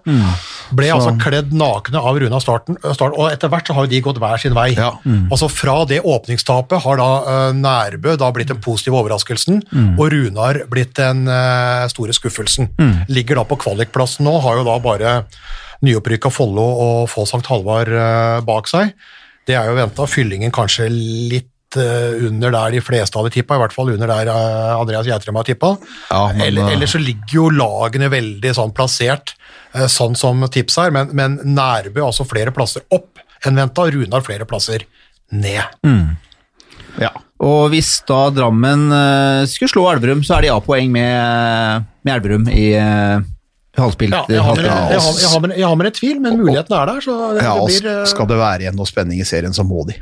[0.73, 4.01] ble altså kledd nakne av Runar starten, start, og etter hvert så har jo de
[4.07, 4.71] gått hver sin vei.
[4.73, 4.95] Ja.
[5.29, 9.61] Altså Fra det åpningstapet har da eh, Nærbø da blitt den positive overraskelsen,
[9.93, 12.71] og Runar blitt den eh, store skuffelsen.
[13.13, 15.13] Ligger da på kvalikplassen nå, har jo da bare
[15.83, 18.93] nyopprykka Follo og få Sankt Halvard eh, bak seg.
[19.45, 20.07] Det er jo venta.
[20.09, 24.31] Fyllingen kanskje litt eh, under der de fleste hadde tippa, i hvert fall under der
[24.31, 25.75] eh, Andreas Geitrem har tippa.
[26.09, 29.35] Ja, men, Eller, ellers så ligger jo lagene veldig sånn plassert,
[29.91, 34.45] sånn som tips her, men, men Nærbø altså flere plasser opp enn venta, Runar flere
[34.47, 34.85] plasser
[35.35, 35.83] ned.
[37.01, 37.09] Ja.
[37.43, 38.85] Og hvis da Drammen
[39.51, 42.69] skulle slå Elverum, så er de A-poeng med, med Elverum i
[43.83, 44.15] halvspilt.
[44.15, 46.75] Ja, jeg har, med, jeg, har, jeg, har med, jeg har en tvil, men muligheten
[46.77, 49.27] er der, så det, Ja, det blir eh, skal det være igjen noe spenning i
[49.27, 49.97] serien, så må de.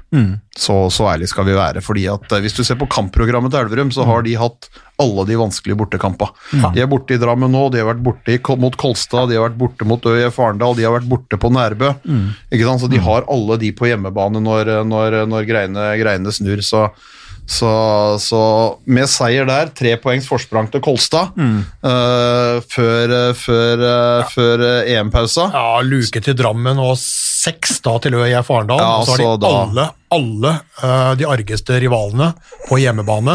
[0.54, 1.82] Så, så ærlig skal vi være.
[1.82, 4.70] fordi at eh, Hvis du ser på kampprogrammet til Elverum, så har de hatt
[5.02, 6.30] alle de vanskelige bortekampa.
[6.76, 9.58] De er borte i Drammen nå, de har vært borte mot Kolstad, de har vært
[9.60, 11.96] borte mot ØIF Arendal, de har vært borte på Nærbø.
[12.54, 12.84] Ikke sant?
[12.86, 16.62] Så de har alle de på hjemmebane når, når, når greiene, greiene snur.
[16.62, 16.88] så
[17.46, 17.70] så,
[18.24, 18.40] så
[18.88, 24.28] med seier der, tre poengs forsprang til Kolstad eh, før, eh, før, ja.
[24.32, 25.50] før eh, EM-pausa.
[25.54, 29.42] ja, luke til Drammen og seks da til ØIF Arendal, Ja, og så har de
[29.44, 30.52] da- alle, alle
[30.84, 32.30] uh, de argeste rivalene
[32.70, 33.34] på hjemmebane.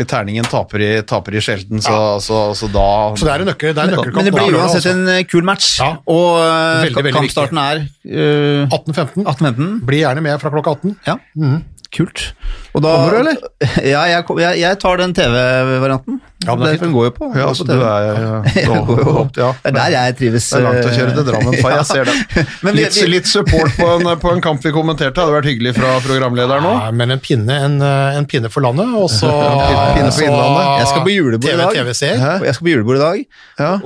[0.00, 2.86] I terningen taper de, taper de sjelden, så, så, så da
[3.20, 4.16] Så det er en nøkkel, det er en nøkkelkamp.
[4.18, 4.94] Men det blir uansett altså.
[4.96, 5.92] en eh, kul match, Ja.
[6.10, 9.22] og uh, Veldig, veldig kampstarten er eh, 18-15.
[9.28, 9.70] 18.15.
[9.86, 10.96] Bli gjerne med fra klokka 18.
[11.06, 11.18] Ja.
[11.94, 12.20] Kult.
[12.74, 13.36] Og da, Kommer du, eller?
[13.94, 16.16] Ja, jeg, jeg, jeg tar den TV-varianten.
[16.44, 17.28] Ja, men det Derfor går jo på.
[17.38, 18.02] Ja, altså, så på du er
[18.64, 19.50] ja, går jo- opp- ja.
[19.62, 20.48] Det er der jeg trives.
[20.50, 21.76] Det er langt å kjøre til Drammen, far.
[21.78, 22.44] Jeg ser det.
[22.66, 25.76] Men vi- litt, litt support på en, på en kamp vi kommenterte, hadde vært hyggelig
[25.78, 26.74] fra programlederen nå.
[26.82, 30.68] Ja, men en pinne, en, eh, en pinne for landet, og så pinne for innlandet.
[30.82, 31.80] Jeg skal på julebord i dag.
[32.50, 33.26] Jeg skal på julebord i dag,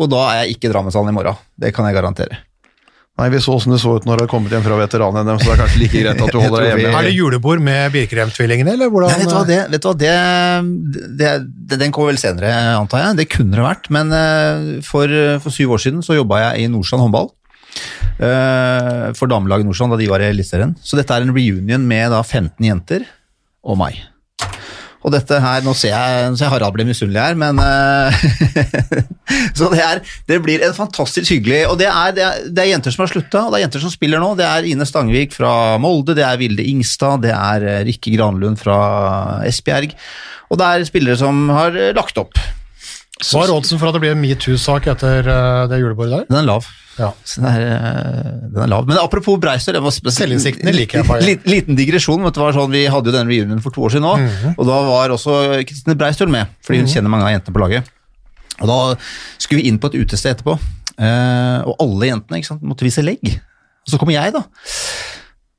[0.01, 1.39] og da er jeg ikke i Drammenshallen i morgen.
[1.61, 2.41] Det kan jeg garantere.
[3.19, 5.49] Nei, Vi så åssen det så ut når du hadde kommet hjem fra veteran-NM, så
[5.49, 6.93] det er kanskje like greit at du holder deg hjemme.
[7.01, 9.11] Er det julebord med Birkerheim-tvillingene, eller hvordan?
[9.11, 10.13] Nei, vet du hva, det, vet du hva det,
[11.19, 11.33] det,
[11.73, 13.19] det, Den kommer vel senere, antar jeg.
[13.19, 13.91] Det kunne det vært.
[13.97, 15.11] Men eh, for,
[15.43, 17.33] for syv år siden så jobba jeg i Nordstrand håndball.
[18.23, 20.77] eh, For damelaget Nordstrand da de var i Eliteserien.
[20.79, 23.09] Så dette er en reunion med da 15 jenter
[23.67, 23.99] og meg.
[25.09, 28.23] Og dette her, Nå ser jeg, nå ser jeg Harald blir misunnelig her, men eh,
[29.59, 32.71] Så det, er, det blir en fantastisk hyggelig Og det er, det er, det er
[32.75, 34.35] jenter som har slutta, og det er jenter som spiller nå.
[34.39, 35.53] Det er Ine Stangvik fra
[35.83, 38.79] Molde, det er Vilde Ingstad, det er eh, Rikke Granlund fra
[39.49, 39.95] Esbjerg.
[40.49, 42.37] Og det er spillere som har eh, lagt opp.
[43.19, 45.27] Hva er oddsen for at det blir en metoo-sak etter
[45.67, 46.29] det julebordet der?
[46.29, 46.69] Den er lav.
[46.99, 47.13] Ja.
[47.25, 48.87] Så den er, eh, den er lav.
[48.89, 51.23] Men apropos Breistøl Selvinnsiktene liker jeg, bare.
[51.25, 52.21] Liten, liten digresjon.
[52.23, 54.29] men det var sånn, Vi hadde jo denne reunionen for to år siden òg, mm
[54.29, 54.55] -hmm.
[54.59, 57.85] og da var også Kristine Breistøl med, fordi hun kjenner mange av jentene på laget.
[58.61, 58.97] Og Da
[59.39, 60.59] skulle vi inn på et utested etterpå,
[60.99, 63.23] eh, og alle jentene ikke sant, måtte vise legg.
[63.23, 64.43] Og så kommer jeg, da.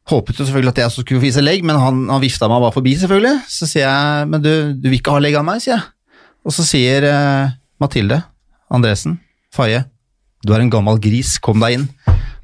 [0.10, 2.74] Håpet jo selvfølgelig at jeg også skulle vise legg, men han, han vifta meg bare
[2.74, 3.42] forbi, selvfølgelig.
[3.48, 5.86] Så sier jeg men du, du vil ikke ha legg av meg, sier jeg.
[6.46, 8.22] Og så sier uh, Mathilde
[8.74, 9.20] Andresen,
[9.54, 9.84] Faye,
[10.46, 11.88] du er en gammel gris, kom deg inn.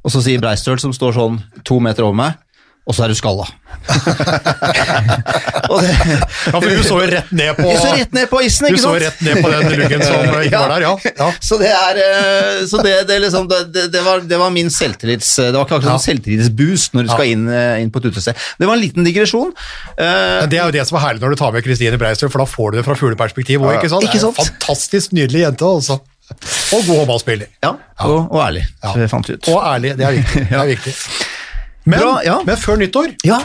[0.05, 2.33] Og så sier Breistøl, som står sånn to meter over meg,
[2.85, 3.47] og så er du skalla.
[5.81, 5.93] det,
[6.45, 8.91] Ja, for du så jo rett ned på så rett ned på isen, Du så
[8.91, 9.01] sant?
[9.01, 10.91] rett ned på den luggen som ikke var der, ja.
[11.17, 11.29] ja.
[11.43, 15.31] Så det er eh, Så det, det, liksom, var, det var min selvtillits...
[15.41, 15.95] Det var ikke akkurat Ja.
[15.97, 18.37] sånn selvtillitsboost når du skal inn, eh, inn på et utested.
[18.61, 19.51] Det var en liten digresjon.
[19.97, 20.05] Eh,
[20.45, 22.45] Men Det er jo det som er herlig når du tar med Kristine Breistøl, for
[22.45, 24.05] da får du det fra fugleperspektiv òg, ikke sant?
[24.09, 24.37] Ikke sant?
[24.39, 25.99] Fantastisk nydelig jente, altså.
[26.75, 27.47] Og god håndballspiller.
[27.63, 27.73] ja,
[28.05, 28.93] og, og ærlig, Ja.
[28.93, 29.49] så fant vi ut.
[29.53, 30.45] Og ærlig, det er viktig.
[30.49, 30.93] Det er viktig.
[31.85, 32.39] Men, Bra, ja.
[32.47, 33.37] men før nyttår Ja.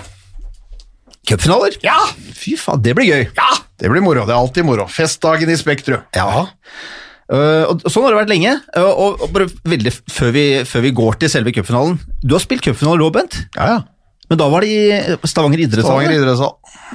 [1.28, 1.74] Cupfinaler.
[1.85, 1.99] Ja!
[2.35, 3.26] Fy faen, det blir gøy.
[3.37, 3.51] Ja!
[3.81, 4.24] Det blir moro.
[4.26, 4.87] Det er alltid moro.
[4.91, 6.01] Festdagen i Spektrum.
[6.16, 6.47] Ja.
[7.31, 8.55] Uh, og Sånn har det vært lenge.
[8.74, 12.43] Uh, og, og bare veldig før vi, før vi går til selve cupfinalen Du har
[12.43, 13.37] spilt cupfinale òg, Bent.
[13.55, 13.78] Ja, ja.
[14.31, 16.01] Men da var det i Stavanger idrettshall.
[16.01, 16.53] Stavanger idrettshall.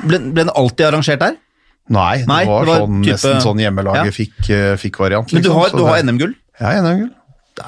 [0.09, 1.37] Ble, ble den alltid arrangert der?
[1.93, 4.15] Nei, det Nei, var, det var sånn, type- nesten sånn hjemmelaget Ja.
[4.15, 5.31] fikk, eh, fikk variant.
[5.33, 6.33] Men du liksom, har, du har NM-gull?
[6.59, 7.11] Ja, NM-gull.
[7.55, 7.63] Det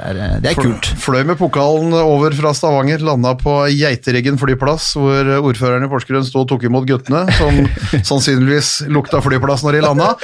[0.00, 0.86] er, eh, det er kult.
[1.02, 6.46] Fløy med pokalen over fra Stavanger, landa på Geitereggen flyplass, hvor ordføreren i Porsgrunn sto
[6.46, 7.58] og tok imot guttene, som
[8.08, 10.14] sannsynligvis lukta flyplass når de landa.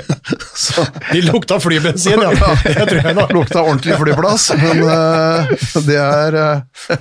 [0.58, 0.82] Så
[1.12, 2.32] De lukta flybensin, ja.
[2.34, 3.28] Det tror jeg da.
[3.30, 5.54] lukta ordentlig flyplass, men uh,
[5.86, 6.98] det er eh,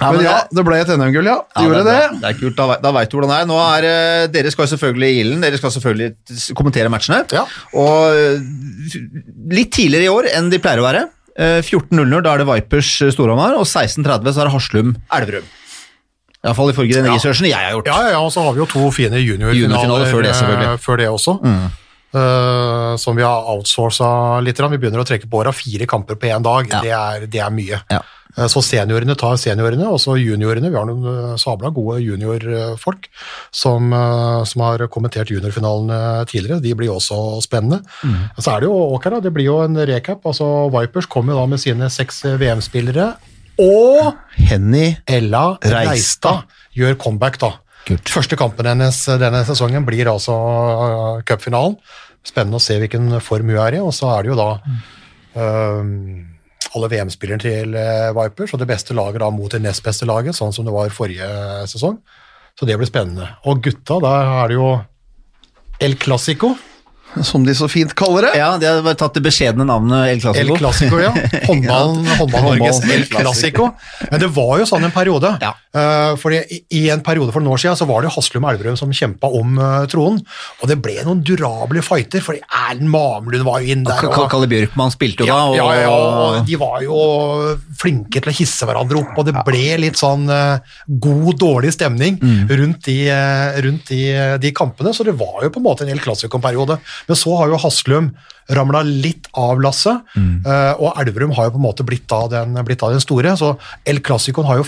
[0.00, 1.36] Men ja, det ble et NM-gull, ja.
[1.56, 1.94] Det gjorde det.
[2.00, 2.20] det.
[2.22, 3.48] Det er kult, da, da veit du hvordan det er.
[3.50, 7.22] Nå er eh, Dere skal selvfølgelig i ilden, dere skal selvfølgelig kommentere matchene.
[7.36, 7.44] Ja.
[7.76, 8.44] Og eh,
[9.54, 11.04] litt tidligere i år enn de pleier å være.
[11.40, 15.46] Eh, 14.00, da er det Vipers eh, Storhamar, og 16.30 så er det Haslum Elverum.
[16.40, 17.88] Iallfall ifølge den researchen jeg har gjort.
[17.92, 20.70] Ja, ja, ja, og så har vi jo to fine juniorfinaler junior før det, selvfølgelig.
[20.72, 21.34] eh, før det også.
[22.10, 24.58] Eh, som vi har outsourca litt.
[24.72, 25.52] Vi begynner å trekke på åra.
[25.54, 26.80] Fire kamper på én dag, Ja.
[26.82, 27.82] det, er, det er mye.
[27.92, 28.00] Ja.
[28.36, 30.70] Eh, Så seniorene tar seniorene, og så juniorene.
[30.70, 33.08] Vi har noen eh, sabla gode juniorfolk
[33.50, 36.60] som, eh, som har kommentert juniorfinalene tidligere.
[36.62, 37.82] De blir også spennende.
[38.38, 39.20] Så er det jo ok, da.
[39.20, 40.22] Det blir jo en recap.
[40.26, 43.14] altså Vipers kommer jo da med sine seks VM-spillere.
[43.60, 45.90] Og Henny Ella Reistad.
[45.90, 46.44] Reistad
[46.78, 47.54] gjør comeback, da.
[48.06, 51.76] Første kampen hennes denne sesongen blir altså uh, cupfinalen.
[52.24, 54.48] Spennende å se hvilken form hun er i, og så er det jo da
[55.34, 56.29] um,
[56.76, 60.36] alle VM-spillerne til uh, Vipers, og det beste laget da mot det nest beste laget,
[60.38, 61.28] sånn som det var forrige
[61.70, 61.98] sesong.
[62.58, 63.28] Så det blir spennende.
[63.48, 64.72] Og gutta, der er det jo
[65.80, 66.56] El Clásico.
[67.26, 68.34] som de så fint kaller det.
[68.38, 70.54] Ja, de har bare tatt det beskjedne navnet El Clásico.
[70.54, 71.10] El Clásico, ja.
[71.48, 73.72] Håndballen, håndballen El Clásico.
[74.10, 75.32] Men det var jo sånn en periode.
[75.42, 75.54] Ja.
[75.70, 76.40] Eh, fordi
[76.74, 79.28] i, en periode for noen år siden så var det Haslum og Elverum som kjempa
[79.38, 80.18] om eh, tronen.
[80.58, 84.02] Og det ble noen durable fighter, fordi Erlend Mamlund var jo inn der.
[84.10, 86.98] Og Kalle Bjørkman spilte jo da, og ja, ja, ja, de var jo
[87.78, 92.18] flinke til å hisse hverandre opp, og det ble litt sånn eh, god, dårlig stemning
[92.20, 92.48] Mm.
[92.58, 92.96] rundt, de,
[93.64, 94.00] rundt de,
[94.42, 96.76] de kampene, så det var jo på en måte en hel Clásico-periode.
[97.08, 98.10] Men så har jo Haslum
[98.50, 100.44] ramla litt av lasset, Mm.
[100.46, 103.36] eh, og Elverum har jo på en måte blitt av den, blitt av den store,
[103.38, 104.64] så El Clásicoen har jo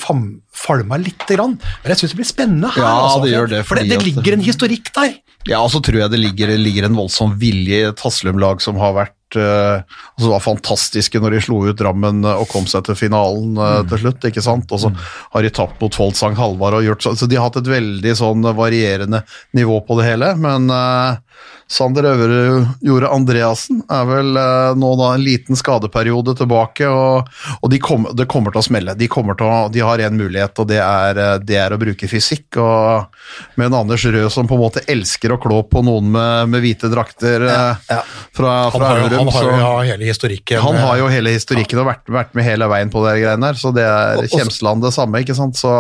[0.52, 1.58] falma lite grann.
[1.82, 2.82] Men jeg syns det blir spennende her.
[2.82, 5.14] Ja, altså, det gjør det, For det, det ligger en historikk der.
[5.48, 8.76] Ja, og så tror jeg det ligger, ligger en voldsom vilje i et Haslum-lag som
[8.78, 13.56] har vært altså var fantastiske når de slo ut Drammen og kom seg til finalen
[13.56, 13.88] mm.
[13.90, 14.70] til slutt, ikke sant.
[14.74, 14.92] Og så
[15.32, 18.14] har de tapt mot Foldsang Halvard og gjort så, så de har hatt et veldig
[18.18, 19.22] sånn varierende
[19.56, 20.32] nivå på det hele.
[20.40, 21.16] Men uh,
[21.72, 27.30] Sander Øverud Andreassen er vel uh, nå da en liten skadeperiode tilbake, og,
[27.60, 28.96] og de kom, det kommer til å smelle.
[28.98, 31.80] De, kommer til å, de har én mulighet, og det er, eh, det er å
[31.80, 32.58] bruke fysikk.
[32.60, 36.52] og Med en Anders Rød som på en måte elsker å klå på noen med,
[36.52, 38.02] med hvite drakter eh,
[38.36, 40.62] fra, Han fra jo, Elverum, han har jo ja, hele historikken.
[40.62, 43.48] han har jo eh, hele historikken og vært, vært med hele veien på de greiene
[43.48, 45.58] der, så det er Kjemsland det samme, ikke sant.
[45.60, 45.72] Så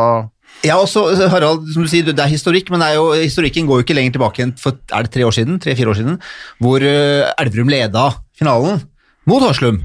[0.62, 3.66] Ja, og så Harald, som du sier, det er historikk, men det er jo, historikken
[3.68, 6.20] går jo ikke lenger tilbake enn for er det tre år siden, tre-fire år siden,
[6.62, 8.84] hvor eh, Elverum leda finalen
[9.28, 9.82] mot Haslum.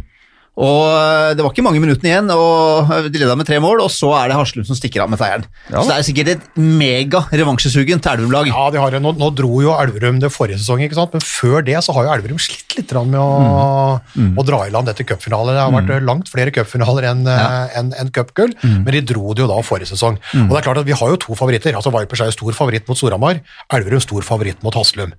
[0.58, 3.84] Og eh, Det var ikke mange minuttene igjen, og eh, de leda med tre mål,
[3.86, 5.46] og så er det Haslum som stikker av med seieren.
[5.70, 5.82] Ja.
[5.82, 8.50] Så det er sikkert et mega revansjesugen til Elverum-lag.
[8.50, 9.04] Ja, de har, det.
[9.06, 11.14] nå, nå dro jo Elverum det forrige sesong, ikke sant?
[11.14, 14.90] men før det så har jo Elverum slitt litt med å, å dra i land
[14.90, 15.58] etter cupfinaler.
[15.58, 16.10] Det har vært mm.
[16.10, 17.48] langt flere cupfinaler enn ja.
[17.78, 20.18] en, en cupgull, men de dro det jo da forrige sesong.
[20.18, 21.76] Og det er klart at Vi har jo to favoritter.
[21.78, 23.42] altså Vipers er jo stor favoritt mot Storhamar,
[23.74, 25.14] Elverum stor favoritt mot Haslum.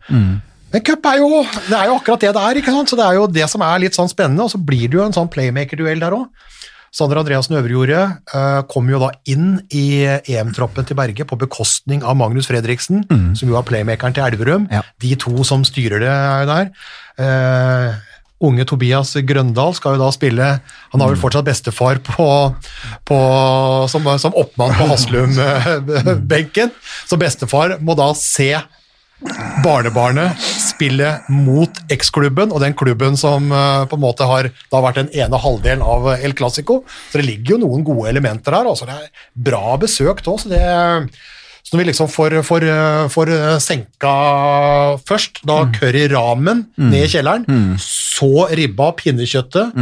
[0.72, 2.90] Men cup er jo, det er jo akkurat det det er, ikke sant?
[2.90, 4.44] så det er jo det som er litt sånn spennende.
[4.44, 6.28] Og så blir det jo en sånn playmaker-duell der òg.
[6.94, 12.16] Sander Andreassen Øverjordet uh, kom jo da inn i EM-troppen til Berge på bekostning av
[12.16, 13.02] Magnus Fredriksen,
[13.36, 14.64] som jo er playmakeren til Elverum.
[14.72, 14.80] Ja.
[15.04, 16.70] De to som styrer det er der.
[17.20, 17.98] Uh,
[18.48, 20.46] unge Tobias Grøndal skal jo da spille
[20.92, 22.26] Han har vel fortsatt bestefar på,
[23.08, 23.18] på,
[23.90, 26.72] som, som oppmann på Haslum-benken.
[27.10, 28.52] Så bestefar må da se
[29.64, 35.00] barnebarnet spille mot X-klubben, og den klubben som eh, på en måte har da vært
[35.02, 36.82] den ene halvdelen av El Clásico.
[37.10, 38.70] Så det ligger jo noen gode elementer her.
[38.70, 40.62] Altså det er bra besøkt òg, så det
[41.68, 42.64] så når vi liksom får, får,
[43.12, 44.12] får senka
[45.04, 49.76] først, da curry ramen ned i kjelleren, så ribba, pinnekjøttet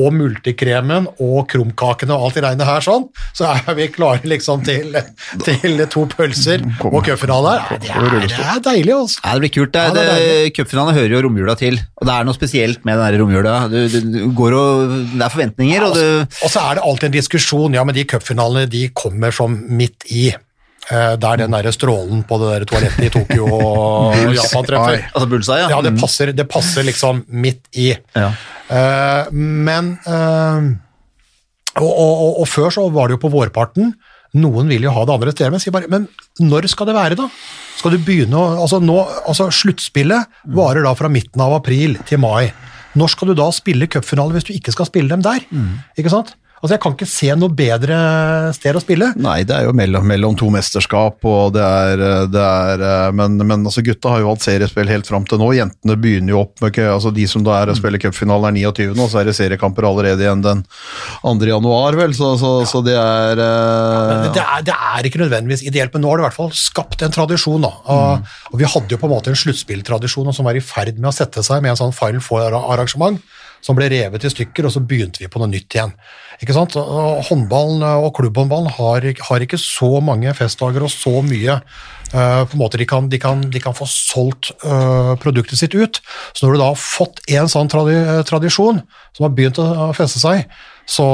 [0.00, 3.04] og multikremen og krumkakene og alt det regnet her sånn,
[3.36, 4.96] så er vi klare liksom til,
[5.44, 7.82] til to pølser og cupfinale her.
[7.84, 9.20] Det er, det er deilig, altså.
[9.20, 9.76] Ja, det blir kult.
[9.76, 13.58] Ja, er Cupfinalen hører jo romjula til, og det er noe spesielt med den romjula.
[13.68, 16.06] Du, du, du går og, det er forventninger, og du
[16.46, 20.08] Og så er det alltid en diskusjon, ja, men de cupfinalene de kommer som midt
[20.08, 20.30] i.
[20.90, 25.06] eh, Der den der strålen på det der toalettet i Tokyo og Japan treffer.
[25.12, 25.70] Altså bullseye, ja.
[25.74, 27.92] Ja, det passer, det passer liksom midt i.
[28.16, 28.32] Ja.
[28.68, 30.68] Eh, men eh,
[31.76, 33.94] og, og, og, og før så var det jo på vårparten.
[34.36, 36.08] Noen vil jo ha det andre stedet, men, sier bare, men
[36.42, 37.28] når skal det være, da?
[37.76, 38.96] Skal du begynne å altså nå,
[39.28, 42.48] altså Sluttspillet varer da fra midten av april til mai.
[42.96, 45.44] Når skal du da spille cupfinale hvis du ikke skal spille dem der?
[46.00, 46.32] Ikke sant?
[46.66, 47.96] Altså Jeg kan ikke se noe bedre
[48.56, 49.12] sted å spille.
[49.22, 53.62] Nei, det er jo mellom, mellom to mesterskap, og det er, det er Men, men
[53.62, 55.52] altså, gutta har jo hatt seriespill helt fram til nå.
[55.54, 58.96] Jentene begynner jo opp med altså De som da er og spiller cupfinale, er 29.,
[58.96, 60.64] og så er det seriekamper allerede igjen den
[61.22, 61.36] 2.
[61.52, 62.16] januar, vel.
[62.18, 66.10] Så, så, så det er eh, det, er, det er ikke nødvendigvis ideelt, men nå
[66.10, 67.62] har det i hvert fall skapt en tradisjon.
[67.62, 67.72] da.
[67.94, 71.12] Og, og Vi hadde jo på en måte en sluttspilltradisjon som var i ferd med
[71.12, 73.22] å sette seg med en sånn Final Four-arrangement
[73.66, 75.92] som ble revet i stykker, og så begynte vi på noe nytt igjen.
[76.42, 76.76] Ikke sant?
[76.76, 82.60] Håndballen og klubbhåndballen har, har ikke så mange festdager og så mye uh, på en
[82.60, 86.00] måte de kan, de kan, de kan få solgt uh, produktet sitt ut.
[86.36, 87.98] Så når du da har fått en sånn tradi
[88.28, 88.82] tradisjon
[89.16, 90.44] som har begynt å feste seg,
[90.86, 91.06] så,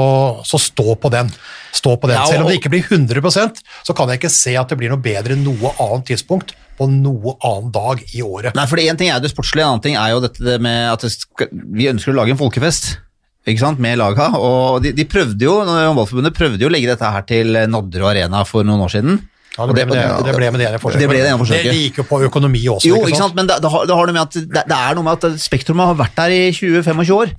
[0.45, 1.31] så stå på den.
[1.73, 2.19] Stå på den.
[2.19, 4.93] Ja, Selv om det ikke blir 100% så kan jeg ikke se at det blir
[4.93, 8.53] noe bedre enn noe annet tidspunkt på noe annen dag i året.
[8.57, 11.05] Nei, for Én ting er det sportslige, en annen ting er jo dette med at
[11.09, 12.95] skal, vi ønsker å lage en folkefest
[13.43, 14.29] ikke sant, med laga.
[14.39, 18.45] og De, de prøvde jo, Håndballforbundet prøvde jo å legge dette her til Nadderud Arena
[18.47, 19.17] for noen år siden.
[19.53, 21.03] Ja, det ble med det, det, ble med det ene forsøket.
[21.03, 21.67] Det ble det ene forsøket.
[21.67, 22.89] Det gikk jo på økonomi også.
[22.89, 25.19] Jo, ikke sant, men det, har, det, har noe med at, det, er noe med
[25.19, 27.33] at Spektrum har vært der i 20-25 år.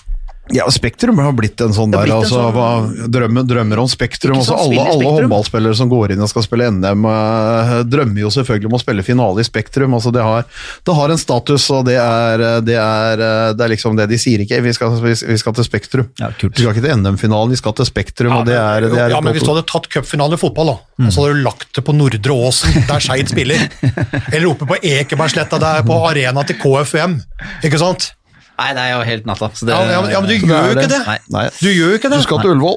[0.53, 4.37] Ja, Spektrum har blitt en sånn der, en altså, sånn- drømmer, drømmer om Spektrum.
[4.45, 8.29] Sånn, Altså, alle, alle håndballspillere som går inn og skal spille NM, eh, drømmer jo
[8.35, 9.95] selvfølgelig om å spille finale i Spektrum.
[9.97, 10.45] Altså, det, har,
[10.85, 14.19] det har en status, og det er, det, er, eh, det er liksom det de
[14.21, 14.59] sier ikke.
[14.67, 16.11] Vi skal, vi, skal til Spektrum.
[16.21, 16.29] Ja.
[16.37, 19.21] Vi skal ikke til NM-finalen, vi skal til Spektrum, og det er, det er ja,
[19.25, 21.87] men Hvis du hadde tatt cupfinalen i fotball, da, og så hadde du lagt det
[21.89, 23.65] på Nordre Åsen, der Skeid spiller,
[24.35, 27.17] eller oppe på Ekebergsletta, der på arena til KFUM,
[27.65, 28.13] ikke sant?
[28.59, 29.49] Nei, det er jo helt natta.
[29.53, 31.07] så det- Ja, men- ja, men du Det gjør jo ikke det.
[31.07, 31.19] Nei.
[31.31, 32.19] Nei, Du gjør jo ikke det.
[32.19, 32.77] du skal til Ullevål.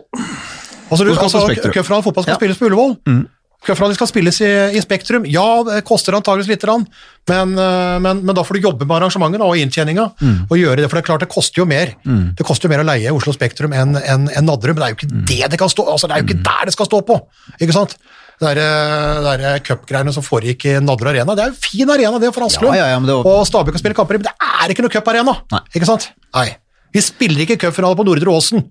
[0.90, 2.38] Altså, du, Du skal altså, Køfran fotball skal Ja.
[2.40, 3.28] spilles på Ullevål.
[3.66, 5.26] Cupfinalen skal spilles i, i Spektrum.
[5.28, 6.86] Ja, det koster antageligvis litt, grann,
[7.28, 10.06] men, eh, men, men da får du jobbe med arrangementet og inntjeninga.
[10.50, 12.84] og gjøre det, For det er klart det koster jo mer Det koster jo mer
[12.84, 15.60] å leie Oslo Spektrum enn en, en Nadderud, men det er jo ikke det det
[15.60, 17.20] kan stå altså, det er jo ikke der det skal stå på.
[17.60, 17.98] ikke sant?
[18.38, 22.76] Der cupgreiene som foregikk i Nadler Arena, det er jo fin arena det for Asklund.
[22.78, 24.94] Ja, ja, ja, var- Og Stabæk kan spille kamper i, men det er ikke noe
[24.94, 25.34] cuparena!
[25.74, 26.12] Ikke sant?
[26.36, 26.52] Nei.
[26.94, 28.62] Vi spiller ikke cupfinale på Nordre Åsen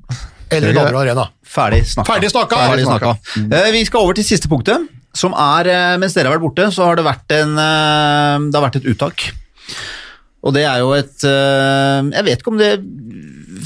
[0.51, 1.25] eller Nadler Nadderud Arena.
[1.45, 2.12] Ferdig snakka.
[2.14, 2.61] Ferdig snakka!
[2.71, 3.11] Ferdig snakka.
[3.43, 4.87] Eh, vi skal over til siste punktet,
[5.17, 8.55] som er eh, Mens dere har vært borte, så har det vært, en, eh, det
[8.61, 9.27] har vært et uttak.
[10.47, 12.71] Og det er jo et eh, Jeg vet ikke om det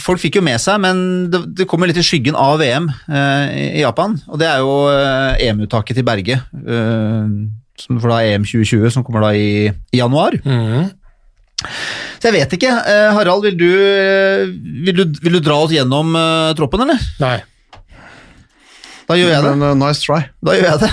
[0.01, 1.01] Folk fikk jo med seg, men
[1.33, 4.17] det, det kommer litt i skyggen av VM eh, i Japan.
[4.31, 6.41] Og det er jo eh, EM-uttaket til Berge.
[6.61, 7.35] eh,
[7.81, 10.37] som for da EM 2020, som kommer da i, i januar.
[12.21, 12.73] Så jeg vet ikke.
[12.73, 14.51] Eh, Harald, vil du, eh,
[14.87, 17.01] vil, du, vil du dra oss gjennom eh, troppen, eller?
[17.23, 17.39] Nei.
[19.09, 19.55] Da gjør jeg det.
[19.59, 20.21] Men uh, nice try.
[20.45, 20.93] Da gjør jeg det.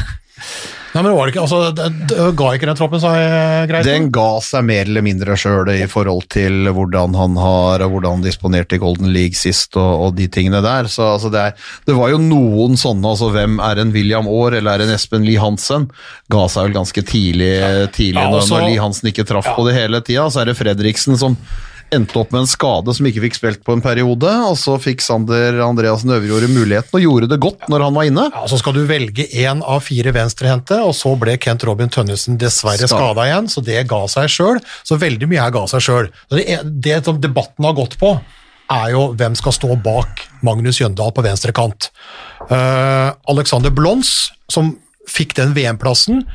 [0.97, 3.85] Nei, men var det ikke, altså, det, Ga ikke den troppen seg eh, greit?
[3.85, 8.17] Den ga seg mer eller mindre sjøl i forhold til hvordan han har og hvordan
[8.17, 10.89] han disponerte i Golden League sist og, og de tingene der.
[10.89, 14.57] Så altså, det, er, det var jo noen sånne, altså hvem er en William Aar
[14.57, 15.85] eller er en Espen Lie Hansen?
[16.33, 17.53] Ga seg vel ganske tidlig,
[17.93, 20.25] tidlig Ja, når, også- når Lie Hansen ikke traff på det hele tida.
[20.33, 21.37] Så er det Fredriksen som
[21.93, 25.03] endte opp med en skade som ikke fikk spilt på en periode, og så fikk
[25.05, 28.25] Sander Andreassen Øverjordet muligheten og gjorde det godt når han var inne.
[28.33, 32.39] Ja, Så skal du velge én av fire venstrehendte, og så ble Kent Robin Tønnesen
[32.41, 33.27] dessverre Skada.
[33.29, 34.59] igjen, så det ga seg sjøl.
[34.83, 36.11] Så veldig mye her ga seg sjøl.
[36.33, 36.43] Det,
[36.83, 38.17] det som debatten har gått på,
[38.67, 41.87] er jo hvem skal stå bak Magnus Jøndal på venstre kant.
[42.51, 44.73] Eh, Alexander Blons, som
[45.07, 46.25] fikk den VM-plassen,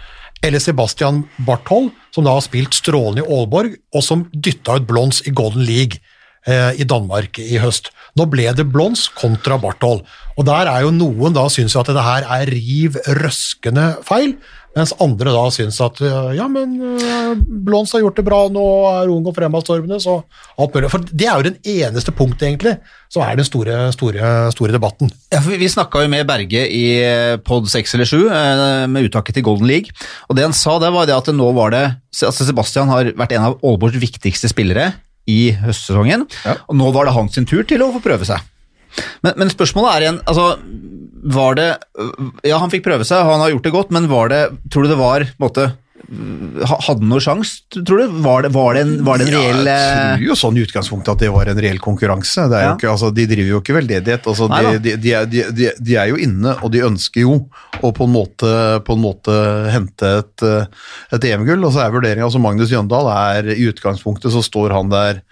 [0.42, 5.22] eller Sebastian Barthold, som da har spilt strålende i Aalborg, og som dytta ut Blons
[5.26, 6.02] i Golden League
[6.46, 7.92] eh, i Danmark i høst.
[8.18, 10.02] Nå ble det Blons kontra Barthold,
[10.36, 14.36] og der er jo noen da syns at det her er riv røskende feil,
[14.76, 18.64] mens andre da syns at eh, ja, men Blåns Blons har gjort det bra, nå
[18.90, 20.20] er ung og fremadstormende, så
[20.60, 20.90] alt mulig.
[20.92, 22.74] For det er jo den eneste punktet, egentlig,
[23.12, 25.12] som er den store, store, store debatten.
[25.32, 29.08] Ja, for Vi snakka jo med Berge i eh, pod 6 eller 7 eh, med
[29.08, 29.92] uttaket til Golden League.
[30.28, 33.36] Og det han sa, det var det at nå var det altså Sebastian har vært
[33.36, 34.92] en av Aalborgs viktigste spillere
[35.30, 36.26] i høstsesongen.
[36.68, 38.42] Og nå var det hans sin tur til å få prøve seg.
[39.24, 40.46] Men, men spørsmålet er igjen altså,
[41.32, 41.68] Var det
[42.48, 44.92] Ja, han fikk prøve seg, han har gjort det godt, men var det Tror du
[44.92, 45.68] det var på en måte
[46.12, 48.16] Hadde noe sjanse, tror du?
[48.24, 50.64] Var det, var det en, var det en reell jeg eh, tror jo sånn i
[50.66, 52.44] utgangspunktet at det var en reell konkurranse.
[52.52, 52.74] Ja.
[52.74, 54.28] ikke, altså, de driver jo ikke veldedighet.
[54.28, 57.38] Altså, de, de, de, de, er jo inne, og de ønsker jo
[57.80, 58.52] å på en måte,
[58.84, 59.36] på en måte
[59.72, 61.64] hente et, eh, et EM-gull.
[61.64, 65.22] Og så er vurderinga altså Magnus Jøndal er i utgangspunktet så står han der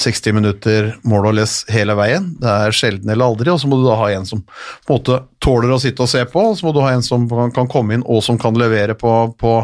[0.00, 2.32] 60 minutter more or less hele veien.
[2.40, 4.96] Det er sjelden eller aldri, og så må du da ha en som på en
[4.96, 7.52] måte tåler å sitte og se på, og så må du ha en som kan,
[7.54, 9.54] kan komme inn og som kan levere på, på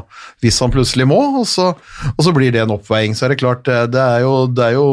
[0.44, 1.72] hvis han plutselig må, og så,
[2.12, 3.16] og så blir det en oppveiing.
[3.16, 4.86] Så er det klart, det, det, er jo, det er jo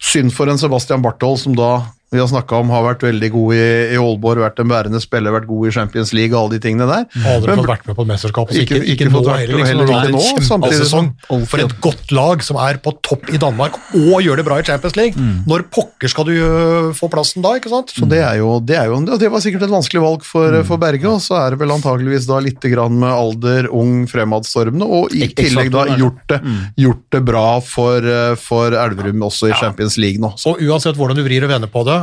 [0.00, 1.72] synd for en Sebastian Barthold som da
[2.10, 5.30] vi har snakka om har vært veldig god i, i Aalborg, vært en bærende spiller,
[5.30, 7.04] vært god i Champions League og alle de tingene der.
[7.22, 8.50] Aldri Men fått vært med på et mesterskap.
[8.50, 9.54] Ikke- Ikke, ikke nå heller.
[9.56, 11.12] Liksom, heller ikke nå, samtidig som-
[11.46, 14.62] for et godt lag som er på topp i Danmark og gjør det bra i
[14.66, 15.14] Champions League.
[15.46, 17.92] Når pokker skal du øh, få plassen da, ikke sant?
[17.94, 20.76] Så det er jo, det, er jo, det var sikkert et vanskelig valg for, for
[20.82, 25.14] Berge, og så er det vel antageligvis da litt grann med alder, ung, fremadstormende, og
[25.14, 26.40] i tillegg da gjort det,
[26.76, 30.34] gjort det bra for, eh, for Elverum også i Champions League nå.
[30.36, 31.99] Så Og uansett hvordan du vrir og vender på det, øh,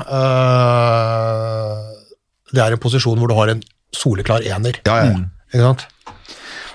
[2.54, 3.64] det er en posisjon hvor du har en
[3.96, 4.82] soleklar ener.
[4.88, 5.14] ja, ja.
[5.48, 5.88] Ikke sant?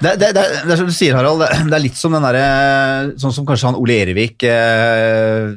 [0.03, 2.25] Det, det, det, det er som du sier, Harald, det, det er litt som den
[2.25, 5.53] der, Sånn som kanskje han Ole Erevik eh,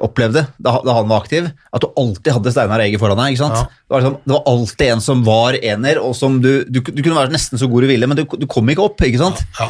[0.00, 1.50] opplevde da, da han var aktiv.
[1.74, 3.34] At du alltid hadde Steinar Ege foran deg.
[3.34, 3.60] ikke sant?
[3.60, 3.66] Ja.
[3.68, 7.02] Det, var liksom, det var alltid en som var ener, og som du, du, du
[7.02, 9.04] kunne være nesten så god du ville, men du, du kom ikke opp.
[9.04, 9.44] ikke sant?
[9.60, 9.68] Ja.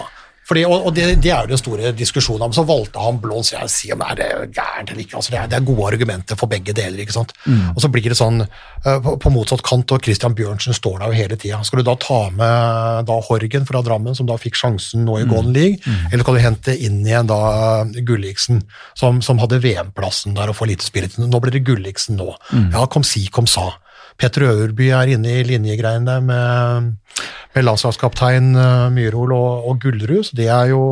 [0.49, 2.43] Fordi, og og det, det er jo den store diskusjonen.
[2.49, 2.53] om.
[2.53, 3.53] så valgte han Blons.
[3.53, 5.17] Jeg sier om det er gærent eller ikke.
[5.17, 6.99] Altså det, er, det er gode argumenter for begge deler.
[6.99, 7.33] ikke sant?
[7.77, 11.13] Og så blir det sånn eh, på, på motsatt kant, og Christian Bjørnsen står der
[11.13, 11.63] jo hele tida.
[11.65, 15.29] Skal du da ta med da Horgen fra Drammen, som da fikk sjansen nå i
[15.31, 15.79] Golden League,
[16.11, 17.39] eller skal du hente inn igjen da
[18.03, 18.65] Gulliksen,
[18.99, 21.23] som, som hadde VM-plassen der og får lite spilletid?
[21.31, 22.33] Nå blir det Gulliksen nå.
[22.75, 23.71] Ja, kom si, kom sa.
[24.21, 26.91] Petter Øverby er inne i linjegreiene med,
[27.55, 30.83] med landslagskaptein eh, og, og Gullrud, så det er jo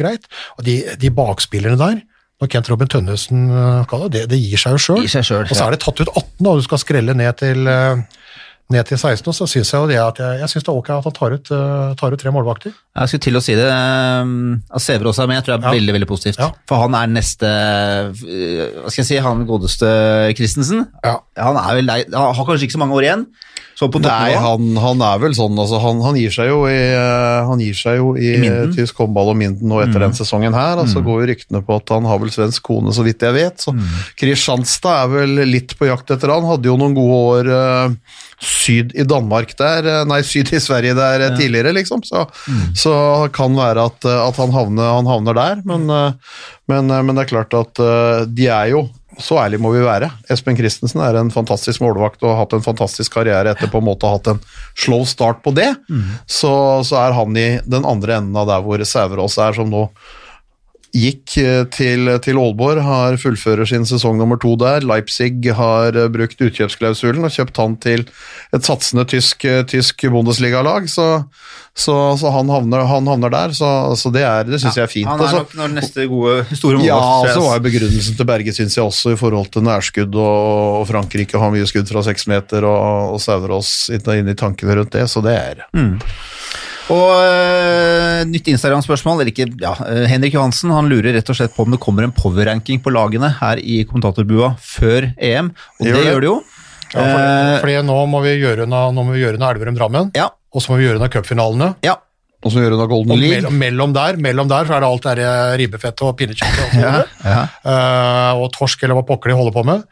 [0.00, 0.28] greit.
[0.58, 2.00] Og de, de bakspillerne der,
[2.38, 3.48] når Kent Robin Tønnesen
[3.90, 5.02] kaller det, det gir seg jo sjøl.
[5.50, 8.17] Og så er det tatt ut 18, og du skal skrelle ned til, eh,
[8.70, 10.76] ned til 16, og så syns jeg jo det at jeg, jeg synes det er
[10.80, 12.74] ok at han tar ut, eh, tar ut tre målvakter.
[13.00, 13.64] Jeg skulle til å si det.
[13.64, 14.32] eh,
[14.76, 15.76] At også er med, jeg tror det er Ja.
[15.80, 16.38] veldig veldig positivt.
[16.38, 16.50] Ja.
[16.68, 19.88] For han er neste eh, Hva skal jeg si, han godeste
[20.36, 20.86] Christensen.
[21.04, 21.16] Ja.
[21.40, 23.26] Han er vel han har kanskje ikke så mange år igjen.
[23.78, 26.74] Så på Nei, han, han er vel sånn, altså han, han gir seg jo i,
[26.74, 30.56] eh, han gir seg jo i, I tysk håndball og Minden nå etter den sesongen
[30.56, 33.22] her, og så går jo ryktene på at han har vel svensk kone, så vidt
[33.22, 33.76] jeg vet, så
[34.18, 38.94] Kristianstad er vel litt på jakt etter han, hadde jo noen gode år uh, syd
[38.94, 41.30] i Danmark der, eh, nei, syd i Sverige der ja.
[41.36, 42.26] tidligere, liksom, så,
[42.78, 42.94] så
[43.34, 46.38] kan være at, eh, at han, havner, han havner der, men, eh,
[46.70, 48.86] men, eh, men det er klart at eh, de er jo
[49.18, 50.12] Så ærlig må vi være.
[50.30, 53.88] Espen Christensen er en fantastisk målvakt og har hatt en fantastisk karriere etter på en
[53.88, 54.40] måte å ha hatt en
[54.78, 55.72] slow start på det.
[56.30, 56.52] Så,
[56.86, 59.88] så er han i den andre enden av der hvor Sæverås er, som nå
[60.96, 64.80] gikk eh, til, til Aalborg, har fullfører sin sesong nummer to der.
[64.88, 68.06] Leipzig har eh, brukt utkjøpsklausulen og kjøpt han til
[68.56, 71.08] et satsende tysk, eh, tysk Bundesliga-lag, så,
[71.78, 73.52] så, så han, havner, han havner der.
[73.58, 73.68] Så,
[74.00, 75.10] så det, er- det syns jeg er fint.
[75.10, 76.86] Han er Altså, nok når neste gode, store mål.
[76.88, 80.16] ja, og så var jo begrunnelsen til Berge, syns jeg også, i forhold til nærskudd,
[80.16, 84.38] og, og Frankrike har mye skudd fra seks meter, og, og Saurås inn, inn i
[84.38, 85.66] tankene rundt det, så det er
[86.88, 91.52] Og uh, nytt Instagram-spørsmål, eller ikke, ja, øh, Henrik Johansen han lurer rett og slett
[91.56, 95.92] på om det kommer en power-ranking på lagene her i kommentatorbua før EM, og det,
[95.92, 96.08] Gjør det.
[96.08, 96.36] gjør det jo.
[96.88, 100.12] Ja, for, Eh, fordi nå må vi gjøre unna, nå må vi gjøre unna Elverum-Drammen,
[100.16, 101.74] ja, og så må vi gjøre unna cupfinalene.
[101.84, 101.98] ja.
[102.38, 103.34] Og så gjøre noe da Golden League.
[103.34, 106.76] mellom, mellom der mellom der så er det alt det der ribbefettet og pinnekjøttet og,
[106.84, 106.92] ja,
[107.24, 107.40] ja.
[107.66, 109.82] Uh, og torsk eller hva pokker de holder på med.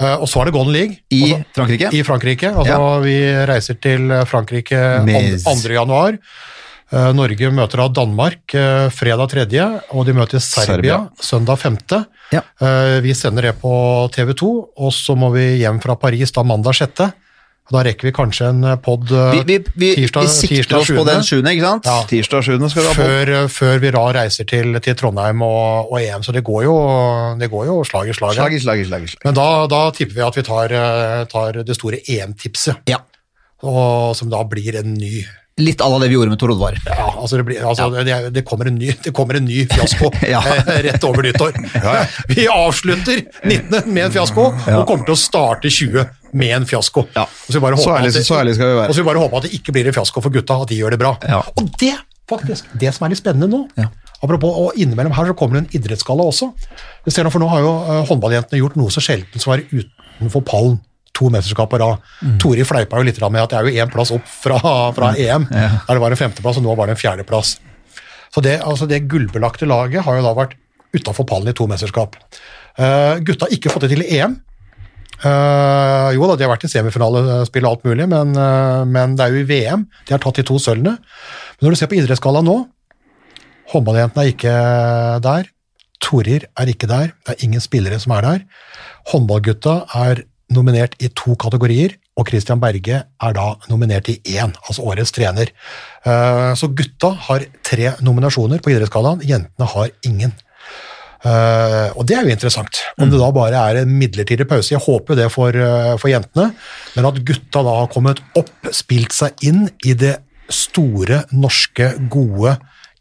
[0.00, 1.90] Eh, og så er det Golden League I altså, Frankrike.
[1.92, 2.54] i Frankrike.
[2.56, 3.16] Altså, Vi
[3.50, 5.74] reiser til Frankrike Med- 2.
[5.76, 6.16] januar.
[6.90, 9.44] Eh, Norge møter da Danmark eh, fredag 3.,
[9.94, 10.96] og de møter Serbia, Serbia.
[11.22, 11.76] søndag 5.
[12.34, 12.40] Ja.
[12.60, 16.42] Eh, vi sender det på TV 2, og så må vi hjem fra Paris da
[16.42, 17.12] mandag 6.
[17.70, 21.04] Da rekker vi kanskje en pod tirsdag vi, vi, tirsdag- vi sikter tirsdag oss på
[21.06, 21.86] den 7., ikke sant?
[21.86, 21.98] Ja.
[22.10, 22.56] Tirsdag 7.
[22.72, 26.34] skal vi ha før, før vi da reiser til, til Trondheim og, og EM, så
[26.34, 26.74] det går jo,
[27.38, 28.34] det går jo slag i slag.
[28.34, 29.06] Slag i slag i slag.
[29.06, 29.22] i slag.
[29.28, 32.98] Men da, da tipper vi at vi tar, eh, tar det store EM-tipset, Ja.
[33.62, 35.20] og som da blir en ny
[35.60, 36.72] Litt à la det vi gjorde med Tor Oddvar.
[36.86, 40.08] ja, altså det, blir, altså det, det, kommer en ny, det kommer en ny fiasko
[40.30, 40.38] Ja.
[40.40, 41.52] eh, rett over nyttår.
[42.30, 43.82] Vi avslutter 19.
[43.92, 47.06] med en fiasko, og kommer til å starte 20 med en fiasko.
[47.16, 47.22] Ja.
[47.22, 48.88] Og så, Så ærlig, det- så ærlig skal vi være.
[48.88, 50.76] og så vi bare håper at det ikke blir en fiasko for gutta, at de
[50.78, 51.16] gjør det bra.
[51.26, 51.42] Ja.
[51.56, 51.94] Og det,
[52.30, 53.88] faktisk, det som er litt spennende nå, Ja.
[54.22, 56.52] apropos, og innimellom her så kommer det en idrettsgalla også.
[57.30, 59.66] For nå har jo uh, håndballjentene gjort noe så sjelden som å være
[60.20, 60.80] utenfor pallen.
[61.12, 61.98] To mesterskap på rad.
[62.22, 62.38] Mm.
[62.38, 64.58] Tori fleipa jo litt med at det er jo én plass opp fra,
[64.94, 67.58] fra EM, der det var en femteplass, og nå var det en fjerdeplass.
[68.32, 70.54] Så det, altså det gullbelagte laget har jo da vært
[70.94, 72.14] utafor pallen i to mesterskap.
[72.78, 74.38] Uh, gutta har ikke fått det til i EM.
[75.20, 79.26] Eh, jo da, de har vært i semifinalespill og alt mulig, men, uh, men det
[79.26, 79.84] er jo i VM.
[80.08, 80.96] De har tatt de to sølvene.
[80.96, 82.56] Men når du ser på idrettsgallaen nå,
[83.74, 84.54] håndballjentene er ikke
[85.26, 85.50] der.
[86.00, 87.12] Torir er ikke der.
[87.26, 88.44] Det er ingen spillere som er der.
[89.12, 94.88] Håndballgutta er nominert i to kategorier, og Christian Berge er da nominert i én, altså
[94.88, 95.52] årets trener.
[96.06, 100.32] Uh, Så gutta har tre nominasjoner på idrettsgallaen, jentene har ingen.
[101.20, 102.80] Eh, og det er jo interessant.
[102.96, 104.72] Om det da bare er en midlertidig pause.
[104.72, 106.50] Jeg håper det for, uh, for jentene,
[106.96, 110.16] men at gutta da har kommet opp, spilt seg inn i det
[110.50, 112.56] store, norske, gode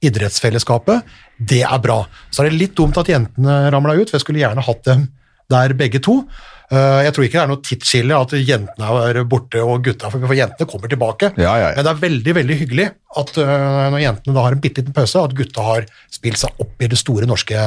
[0.05, 1.07] idrettsfellesskapet,
[1.39, 2.01] det er bra.
[2.31, 5.07] Så er det litt dumt at jentene ramla ut, for jeg skulle gjerne hatt dem
[5.49, 6.21] der begge to.
[6.69, 10.35] Eh, Jeg tror ikke det er noe tidsskille at jentene er borte og gutta, for
[10.35, 11.31] jentene kommer tilbake.
[11.39, 11.77] Ja, ja, ja.
[11.79, 12.89] Men det er veldig veldig hyggelig
[13.23, 16.83] at når jentene da har en bitte liten pause, at gutta har spilt seg opp
[16.83, 17.63] i det store norske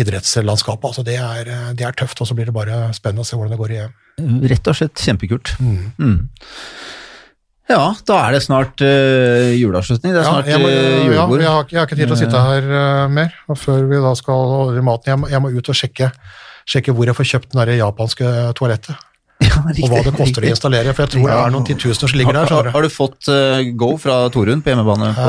[0.00, 0.90] idrettslandskapet.
[0.90, 3.38] Altså det, er, øh, det er tøft, og så blir det bare spennende å se
[3.38, 3.94] hvordan det går i EM.
[4.50, 5.54] Rett og slett kjempekult.
[5.58, 6.18] Mm.
[7.70, 10.12] Ja, da er det snart uh, juleavslutning.
[10.12, 12.16] Det er Ja, snart jeg, må, eh, ja, jeg, har, jeg har ikke tid til
[12.16, 15.14] å sitte her uh, mer og før vi da skal ordne maten.
[15.14, 16.10] Jeg må, jeg må ut og sjekke,
[16.68, 19.00] sjekke hvor jeg får kjøpt den der japanske toalettet,
[19.44, 22.18] Ja, og hva det koster å installere, for jeg tror det er noen titusener som
[22.20, 22.52] ligger der.
[22.54, 25.10] Har, har du fått uh, go fra Torunn på hjemmebane?
[25.18, 25.28] På,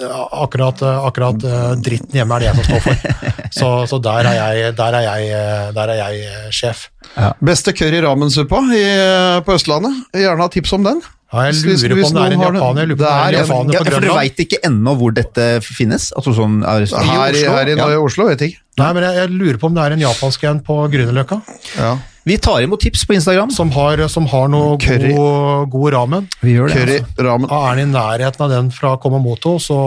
[0.00, 3.28] uh, akkurat, eh, akkurat uh, dritten hjemme er det jeg som står for.
[3.60, 6.84] Så, så der, er jeg, der, er jeg, der er jeg sjef.
[7.10, 7.32] sjef.
[7.42, 9.96] Beste curry ramensuppa i- på Østlandet.
[10.14, 11.00] Gjerne ha tips om den.
[11.32, 12.78] Ja, jeg Hvis- lurer på om det er en japaner.
[12.80, 14.94] Jeg lurer på det er en er japaner ja, på for du veit ikke ennå
[15.00, 16.06] hvor dette finnes?
[16.14, 17.88] Altså sånn er, Her, i- her i Ja.
[17.98, 18.62] Oslo vet jeg ikke.
[18.78, 21.40] Nei, men jeg, jeg lurer på om det er en japansk en på Grünerløkka,
[21.76, 21.92] Ja.
[22.28, 23.50] Vi tar imot tips på Instagram.
[23.50, 25.12] som har, som har noe Curry.
[25.16, 26.28] god, god ramen.
[26.44, 27.48] Vi gjør det, Curry ramen.
[27.50, 29.78] Ja, Er den i nærheten av den fra Komamoto, så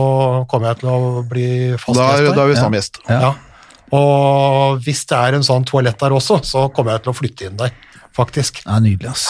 [0.49, 2.35] kommer jeg til å bli fast Da, gjest der.
[2.35, 2.99] da er vi stamgjest.
[3.09, 3.19] Ja.
[3.21, 3.33] Ja.
[3.93, 7.45] Og hvis det er en sånn toalett der også, så kommer jeg til å flytte
[7.51, 7.75] inn der,
[8.17, 8.63] faktisk.
[8.65, 9.27] Det er nydelig, ass.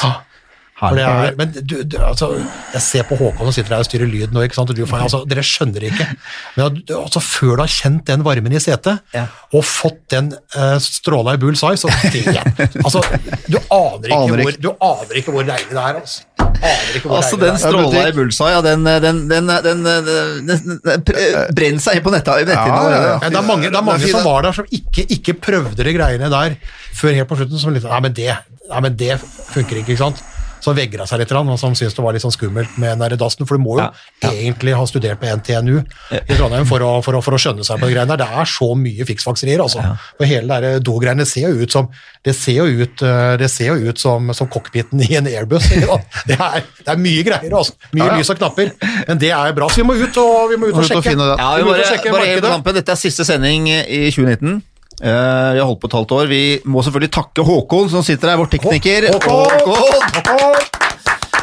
[0.89, 2.29] For det er, men du, du, altså,
[2.73, 4.69] jeg ser på Håkon som sitter her og styrer lyd nå, ikke sant?
[4.73, 6.07] Og du, altså, dere skjønner ikke.
[6.57, 9.25] Men altså, før du har kjent den varmen i setet, Ja.
[9.53, 12.25] og fått den uh, stråla i bull's eye, så det,
[12.83, 13.01] altså,
[13.47, 16.01] du aner ikke, Aner hvor, du aner ikke hvor deilig det er.
[16.03, 16.21] Altså,
[17.03, 19.83] Altså, den stråla i bullseye, ja, den, den, den, den, den,
[20.47, 23.29] den, den brenner seg inn på netta- netthinnen Ja, ja, ja.
[23.29, 25.83] Det er mange, det er mange Det er som var der som ikke, ikke prøvde
[25.87, 26.55] de greiene der
[26.95, 27.59] før helt på slutten.
[27.61, 28.29] Som litt, nei, men det,
[28.69, 30.23] nei, men det funker ikke, ikke sant?
[30.63, 33.17] Som vegra seg litt, og som syntes det var litt sånn skummelt med den der
[33.19, 33.47] dassen.
[33.49, 33.89] For du må jo
[34.29, 37.81] egentlig ha studert på NTNU i Trondheim for å, for å, for å skjønne seg
[37.81, 38.23] på de greiene der.
[38.23, 39.83] Det er så mye fiksfakserier, altså.
[40.17, 41.91] For hele de do-greiene ser jo ut som
[42.23, 45.65] det ser jo ut, eh, det ser jo ut som, som cockpiten i en airbus.
[46.29, 47.73] Det er, det er mye greier, altså.
[47.95, 48.71] Mye lys og knapper.
[49.09, 51.13] Men det er bra, så vi må ut og, vi må ut og sjekke.
[51.13, 52.77] Ja, vi Vi må ut bare, og sjekke bare helt på tampen.
[52.77, 54.61] Dette er siste sending i 2019.
[55.01, 56.29] Eh, vi har holdt på et halvt år.
[56.31, 59.09] Vi må selvfølgelig takke Håkon som sitter her, vår tekniker.
[59.15, 60.72] Håkon!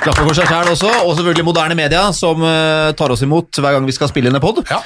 [0.01, 3.75] Klapper for seg sjæl også, og selvfølgelig moderne media, som eh, tar oss imot hver
[3.77, 4.63] gang vi skal spille inn en pod.
[4.71, 4.79] Ja.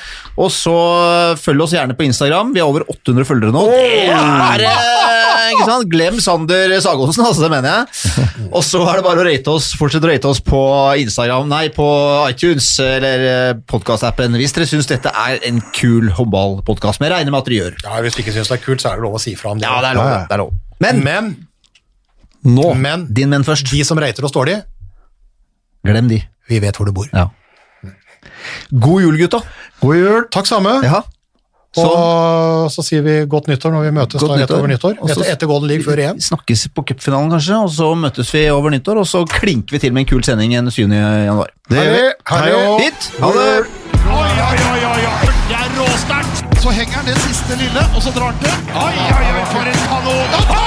[0.43, 2.51] Og så eh, følg oss gjerne på Instagram.
[2.57, 3.63] Vi har over 800 følgere nå.
[3.71, 5.87] Det er eh, ikke sant?
[5.93, 8.19] Glem Sander Sagonsen, altså, det mener jeg.
[8.57, 10.61] Og så er det bare å rate oss, fortsette å rate oss på
[11.05, 11.87] Instagram, nei, på
[12.33, 13.25] iTunes eller
[13.71, 16.99] podkastappen hvis dere syns dette er en kul håndballpodkast.
[17.03, 17.81] Men jeg regner med at dere gjør.
[17.87, 19.55] Ja, Hvis du ikke syns det er kult, så er det lov å si fra
[19.55, 19.69] om det.
[19.71, 20.15] Ja, det er lov.
[20.27, 20.55] Det er lov.
[20.83, 21.35] Men, Men,
[22.45, 22.75] Nå!
[22.77, 23.71] men din menn først.
[23.73, 24.59] de som rater oss dårlig,
[25.85, 26.23] Glem de.
[26.49, 27.09] vi vet hvor du bor.
[27.13, 27.29] Ja.
[28.73, 29.41] God jul, gutta.
[29.81, 30.25] God jul.
[30.33, 30.79] Takk samme.
[30.85, 31.03] Ja.
[31.75, 34.59] Så Og så sier vi godt nyttår når vi møtes da rett nyttår.
[34.61, 34.93] over nyttår.
[35.11, 36.21] Etter, etter Golden League før EM.
[36.23, 39.93] snakkes på cupfinalen, kanskje, og så møtes vi over nyttår, og så klinker vi til
[39.93, 40.87] med en kul sending den 7.
[40.87, 41.51] januar.
[41.69, 42.05] Det gjør vi.
[42.31, 43.11] Hei, og Hit!
[43.21, 43.49] Ha det!
[44.05, 45.33] Oi, oi, oi, oi, oi.
[45.51, 46.45] Det er råsterkt.
[46.63, 48.55] Så henger han det siste lille, og så drar han til.
[48.71, 50.64] Oi, oi, oi, for en kanon.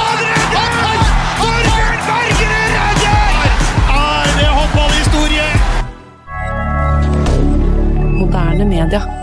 [8.27, 9.16] Moderne media.